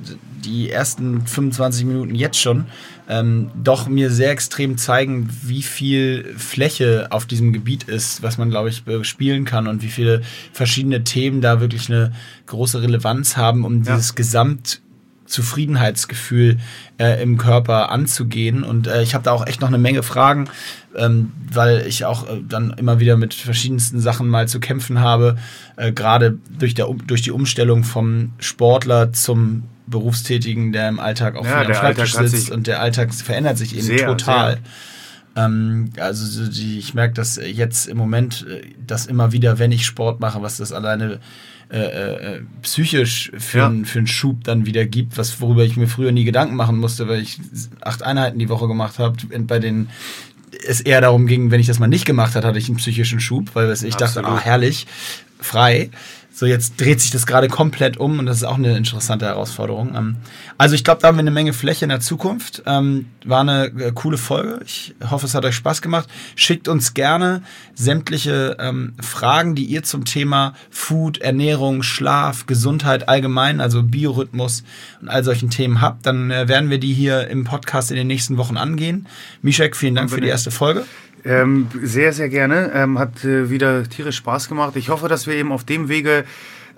die 0.46 0.70
ersten 0.70 1.26
25 1.26 1.86
Minuten 1.86 2.14
jetzt 2.14 2.40
schon 2.40 2.66
ähm, 3.10 3.50
doch 3.56 3.88
mir 3.88 4.12
sehr 4.12 4.30
extrem 4.30 4.78
zeigen, 4.78 5.28
wie 5.44 5.64
viel 5.64 6.36
Fläche 6.38 7.08
auf 7.10 7.26
diesem 7.26 7.52
Gebiet 7.52 7.86
ist, 7.86 8.22
was 8.22 8.38
man, 8.38 8.52
glaube 8.52 8.70
ich, 8.70 8.84
spielen 9.02 9.44
kann 9.46 9.68
und 9.68 9.82
wie 9.82 9.90
viele 9.90 10.22
verschiedene 10.54 11.04
Themen 11.04 11.42
da 11.42 11.62
wirklich 11.62 11.90
eine 11.90 12.12
große 12.46 12.84
Relevanz 12.84 13.38
haben, 13.38 13.66
um 13.66 13.84
ja. 13.84 13.96
dieses 13.96 14.14
Gesamt 14.14 14.82
Zufriedenheitsgefühl 15.26 16.58
äh, 16.98 17.22
im 17.22 17.38
Körper 17.38 17.92
anzugehen. 17.92 18.64
Und 18.64 18.88
äh, 18.88 19.02
ich 19.02 19.14
habe 19.14 19.24
da 19.24 19.32
auch 19.32 19.46
echt 19.46 19.62
noch 19.62 19.68
eine 19.68 19.78
Menge 19.78 20.04
Fragen, 20.04 20.50
ähm, 20.96 21.32
weil 21.52 21.86
ich 21.88 22.06
auch 22.06 22.28
äh, 22.28 22.42
dann 22.48 22.72
immer 22.78 23.00
wieder 23.00 23.18
mit 23.18 23.34
verschiedensten 23.34 24.00
Sachen 24.00 24.28
mal 24.28 24.48
zu 24.48 24.60
kämpfen 24.60 25.00
habe, 25.00 25.38
äh, 25.78 25.92
gerade 25.92 26.38
durch, 26.58 26.76
durch 26.76 27.22
die 27.22 27.32
Umstellung 27.32 27.84
vom 27.84 28.34
Sportler 28.40 29.14
zum 29.14 29.64
Berufstätigen, 29.88 30.72
der 30.72 30.90
im 30.90 31.00
Alltag 31.00 31.36
auch 31.36 31.46
ja, 31.46 31.60
viel 31.60 31.68
am 31.68 31.74
Schreibtisch 31.74 32.14
sitzt 32.14 32.52
und 32.52 32.68
der 32.68 32.82
Alltag 32.82 33.14
verändert 33.14 33.58
sich 33.58 33.76
eben 33.76 33.86
sehr, 33.86 34.08
total. 34.08 34.54
Sehr. 34.54 35.46
Ähm, 35.46 35.92
also 36.00 36.50
die, 36.50 36.80
ich 36.80 36.94
merke 36.94 37.14
das 37.14 37.36
jetzt 37.36 37.88
im 37.88 37.98
Moment, 37.98 38.46
äh, 38.50 38.62
dass 38.86 39.06
immer 39.06 39.32
wieder, 39.32 39.60
wenn 39.60 39.72
ich 39.72 39.86
Sport 39.86 40.20
mache, 40.20 40.42
was 40.42 40.58
das 40.58 40.72
alleine 40.72 41.20
äh, 41.72 41.78
äh, 41.78 42.42
psychisch 42.62 43.32
für, 43.38 43.58
ja. 43.58 43.68
einen, 43.68 43.86
für 43.86 44.00
einen 44.00 44.08
Schub 44.08 44.44
dann 44.44 44.66
wieder 44.66 44.86
gibt, 44.86 45.18
was 45.18 45.42
worüber 45.42 45.64
ich 45.64 45.78
mir 45.78 45.88
früher 45.88 46.12
nie 46.12 46.24
Gedanken 46.24 46.56
machen 46.56 46.78
musste, 46.78 47.08
weil 47.08 47.22
ich 47.22 47.40
acht 47.82 48.04
Einheiten 48.04 48.38
die 48.38 48.50
Woche 48.50 48.68
gemacht 48.68 49.00
habe, 49.00 49.18
bei 49.40 49.60
denen 49.60 49.90
es 50.68 50.82
eher 50.82 51.02
darum 51.02 51.28
ging, 51.28 51.52
wenn 51.52 51.60
ich 51.60 51.68
das 51.68 51.80
mal 51.80 51.88
nicht 51.88 52.06
gemacht 52.06 52.36
habe, 52.36 52.48
hatte 52.48 52.60
ich 52.60 52.68
einen 52.68 52.78
psychischen 52.78 53.20
Schub, 53.20 53.50
weil 53.54 53.66
ich 53.66 53.72
Absolut. 53.72 54.02
dachte, 54.02 54.26
ah 54.26 54.40
herrlich, 54.40 54.88
frei 55.40 55.90
So, 56.38 56.46
jetzt 56.46 56.82
dreht 56.82 57.00
sich 57.00 57.12
das 57.12 57.26
gerade 57.26 57.48
komplett 57.48 57.96
um 57.96 58.20
und 58.20 58.26
das 58.26 58.36
ist 58.36 58.44
auch 58.44 58.58
eine 58.58 58.76
interessante 58.76 59.26
Herausforderung. 59.26 59.96
Ähm, 59.96 60.18
also 60.58 60.76
ich 60.76 60.84
glaube, 60.84 61.00
da 61.00 61.08
haben 61.08 61.16
wir 61.16 61.22
eine 61.22 61.32
Menge 61.32 61.54
Fläche 61.54 61.86
in 61.86 61.90
der 61.90 62.02
Zukunft. 62.02 62.62
Ähm, 62.66 63.06
war 63.24 63.40
eine 63.40 63.68
äh, 63.68 63.94
coole 63.96 64.18
Folge. 64.18 64.60
Ich 64.66 64.96
hoffe, 65.10 65.28
es 65.28 65.34
hat 65.34 65.46
euch 65.46 65.56
Spaß 65.56 65.82
gemacht. 65.82 66.10
Schickt 66.36 66.68
uns 66.68 66.94
gerne 66.94 67.42
sämtliche 67.74 68.58
ähm, 68.60 68.96
Fragen, 69.00 69.56
die 69.56 69.64
ihr 69.64 69.84
zum 69.84 70.04
Thema 70.04 70.56
Food, 70.72 71.20
Ernährung, 71.20 71.84
Schlaf, 71.84 72.48
Gesundheit 72.48 73.08
allgemein, 73.08 73.62
also 73.62 73.82
Biorhythmus 73.84 74.66
und 75.00 75.08
all 75.08 75.24
solchen 75.24 75.50
Themen 75.50 75.80
habt. 75.80 76.06
Dann 76.06 76.32
äh, 76.32 76.50
werden 76.50 76.70
wir 76.70 76.80
die 76.80 76.94
hier 76.94 77.30
im 77.30 77.46
Podcast 77.46 77.92
in 77.92 77.96
den 77.96 78.08
nächsten 78.08 78.36
Wochen 78.36 78.58
angehen. 78.58 79.08
Mishek, 79.42 79.78
vielen 79.78 79.96
Dank 79.96 80.10
für 80.12 80.20
die 80.20 80.28
erste 80.28 80.52
Folge. 80.52 80.84
Ähm, 81.26 81.68
sehr, 81.82 82.14
sehr 82.14 82.30
gerne. 82.30 82.72
Ähm, 82.74 83.00
hat 83.00 83.24
äh, 83.26 83.50
wieder 83.50 83.84
tierisch 83.90 84.18
Spaß 84.18 84.48
gemacht. 84.48 84.76
Ich 84.76 84.90
hoffe, 84.90 85.08
dass 85.08 85.26
wir 85.26 85.34
eben 85.34 85.52
auf 85.52 85.64
dem 85.64 85.90
Wege 85.90 86.24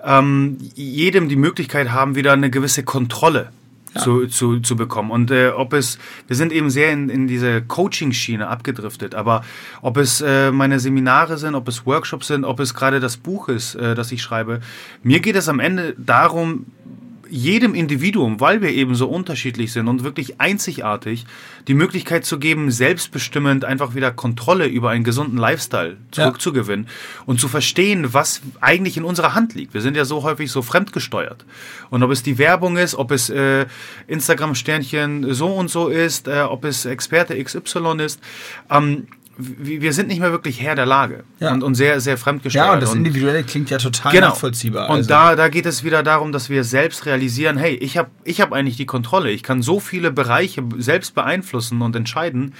ähm, 0.02 0.56
jedem 0.74 1.28
die 1.28 1.36
Möglichkeit 1.36 1.92
haben, 1.92 2.14
wieder 2.14 2.32
eine 2.32 2.48
gewisse 2.48 2.82
Kontrolle 2.82 3.50
ja. 3.94 4.00
zu, 4.00 4.26
zu, 4.26 4.60
zu 4.60 4.76
bekommen. 4.76 5.10
Und 5.10 5.30
äh, 5.30 5.48
ob 5.48 5.72
es, 5.74 5.98
wir 6.26 6.36
sind 6.36 6.52
eben 6.52 6.70
sehr 6.70 6.92
in, 6.92 7.10
in 7.10 7.26
diese 7.26 7.62
Coaching-Schiene 7.62 8.48
abgedriftet, 8.48 9.14
aber 9.14 9.44
ob 9.82 9.96
es 9.96 10.20
äh, 10.20 10.50
meine 10.50 10.80
Seminare 10.80 11.36
sind, 11.38 11.54
ob 11.54 11.68
es 11.68 11.84
Workshops 11.86 12.28
sind, 12.28 12.44
ob 12.44 12.60
es 12.60 12.74
gerade 12.74 13.00
das 13.00 13.16
Buch 13.16 13.48
ist, 13.48 13.74
äh, 13.74 13.94
das 13.94 14.12
ich 14.12 14.22
schreibe, 14.22 14.60
mir 15.02 15.20
geht 15.20 15.36
es 15.36 15.48
am 15.48 15.60
Ende 15.60 15.94
darum, 15.98 16.66
jedem 17.30 17.74
Individuum, 17.74 18.40
weil 18.40 18.62
wir 18.62 18.70
eben 18.70 18.94
so 18.94 19.08
unterschiedlich 19.08 19.72
sind 19.72 19.88
und 19.88 20.04
wirklich 20.04 20.40
einzigartig, 20.40 21.26
die 21.66 21.74
Möglichkeit 21.74 22.24
zu 22.24 22.38
geben, 22.38 22.70
selbstbestimmend 22.70 23.64
einfach 23.64 23.94
wieder 23.94 24.10
Kontrolle 24.10 24.66
über 24.66 24.90
einen 24.90 25.04
gesunden 25.04 25.38
Lifestyle 25.38 25.96
zurückzugewinnen 26.10 26.86
ja. 26.86 27.22
und 27.26 27.40
zu 27.40 27.48
verstehen, 27.48 28.12
was 28.14 28.40
eigentlich 28.60 28.96
in 28.96 29.04
unserer 29.04 29.34
Hand 29.34 29.54
liegt. 29.54 29.74
Wir 29.74 29.80
sind 29.80 29.96
ja 29.96 30.04
so 30.04 30.22
häufig 30.22 30.50
so 30.50 30.62
fremdgesteuert. 30.62 31.44
Und 31.90 32.02
ob 32.02 32.10
es 32.10 32.22
die 32.22 32.38
Werbung 32.38 32.76
ist, 32.76 32.94
ob 32.94 33.10
es 33.10 33.30
äh, 33.30 33.66
Instagram-Sternchen 34.06 35.34
so 35.34 35.54
und 35.54 35.70
so 35.70 35.88
ist, 35.88 36.28
äh, 36.28 36.40
ob 36.40 36.64
es 36.64 36.84
Experte 36.84 37.42
XY 37.42 38.02
ist, 38.04 38.20
ähm, 38.70 39.06
wir 39.38 39.92
sind 39.92 40.08
nicht 40.08 40.18
mehr 40.20 40.32
wirklich 40.32 40.60
Herr 40.60 40.74
der 40.74 40.84
Lage 40.84 41.22
ja. 41.38 41.52
und, 41.52 41.62
und 41.62 41.76
sehr, 41.76 42.00
sehr 42.00 42.18
fremdgesteuert. 42.18 42.66
Ja, 42.66 42.74
und 42.74 42.82
das 42.82 42.94
Individuelle 42.94 43.44
klingt 43.44 43.70
ja 43.70 43.78
total 43.78 44.10
genau. 44.10 44.28
nachvollziehbar. 44.28 44.90
Und 44.90 44.96
also. 44.96 45.08
da, 45.08 45.36
da 45.36 45.48
geht 45.48 45.64
es 45.64 45.84
wieder 45.84 46.02
darum, 46.02 46.32
dass 46.32 46.50
wir 46.50 46.64
selbst 46.64 47.06
realisieren, 47.06 47.56
hey, 47.56 47.74
ich 47.74 47.96
habe 47.96 48.10
ich 48.24 48.40
hab 48.40 48.52
eigentlich 48.52 48.76
die 48.76 48.86
Kontrolle. 48.86 49.30
Ich 49.30 49.44
kann 49.44 49.62
so 49.62 49.78
viele 49.78 50.10
Bereiche 50.10 50.64
selbst 50.78 51.14
beeinflussen 51.14 51.82
und 51.82 51.94
entscheiden. 51.94 52.54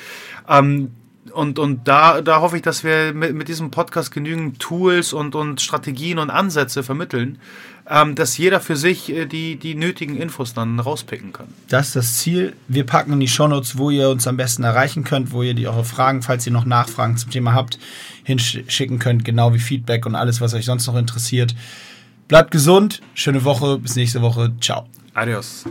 Ähm, 0.49 0.93
und, 1.39 1.61
und 1.61 1.87
da, 1.87 2.21
da 2.21 2.41
hoffe 2.41 2.57
ich, 2.57 2.63
dass 2.63 2.83
wir 2.83 3.15
mit, 3.15 3.33
mit 3.33 3.47
diesem 3.47 3.71
Podcast 3.71 4.11
genügend 4.11 4.59
Tools 4.59 5.13
und, 5.13 5.37
und 5.37 5.61
Strategien 5.61 6.19
und 6.19 6.31
Ansätze 6.31 6.83
vermitteln, 6.83 7.39
ähm, 7.89 8.17
dass 8.17 8.37
jeder 8.39 8.59
für 8.59 8.75
sich 8.75 9.09
äh, 9.09 9.25
die, 9.25 9.55
die 9.55 9.77
nötigen 9.77 10.17
Infos 10.17 10.53
dann 10.53 10.81
rauspicken 10.81 11.33
kann. 11.33 11.47
Das 11.69 11.87
ist 11.87 11.97
das 11.97 12.17
Ziel. 12.17 12.57
Wir 12.67 12.85
packen 12.85 13.13
in 13.13 13.21
die 13.21 13.29
Shownotes, 13.29 13.79
wo 13.79 13.91
ihr 13.91 14.09
uns 14.09 14.27
am 14.27 14.37
besten 14.37 14.65
erreichen 14.65 15.05
könnt, 15.05 15.31
wo 15.31 15.45
ihr 15.45 15.55
die 15.55 15.69
eure 15.69 15.85
Fragen, 15.85 16.23
falls 16.23 16.45
ihr 16.45 16.53
noch 16.53 16.65
Nachfragen 16.65 17.17
zum 17.17 17.31
Thema 17.31 17.53
habt, 17.55 17.79
hinschicken 18.25 18.99
könnt, 18.99 19.25
genau 19.25 19.55
wie 19.55 19.61
Feedback 19.61 20.07
und 20.07 20.17
alles, 20.17 20.41
was 20.41 20.55
euch 20.55 20.65
sonst 20.65 20.89
noch 20.89 20.97
interessiert. 20.97 21.55
Bleibt 22.27 22.51
gesund, 22.51 23.01
schöne 23.15 23.45
Woche, 23.45 23.79
bis 23.79 23.95
nächste 23.95 24.23
Woche. 24.23 24.53
Ciao. 24.61 24.89
Adios. 25.15 25.67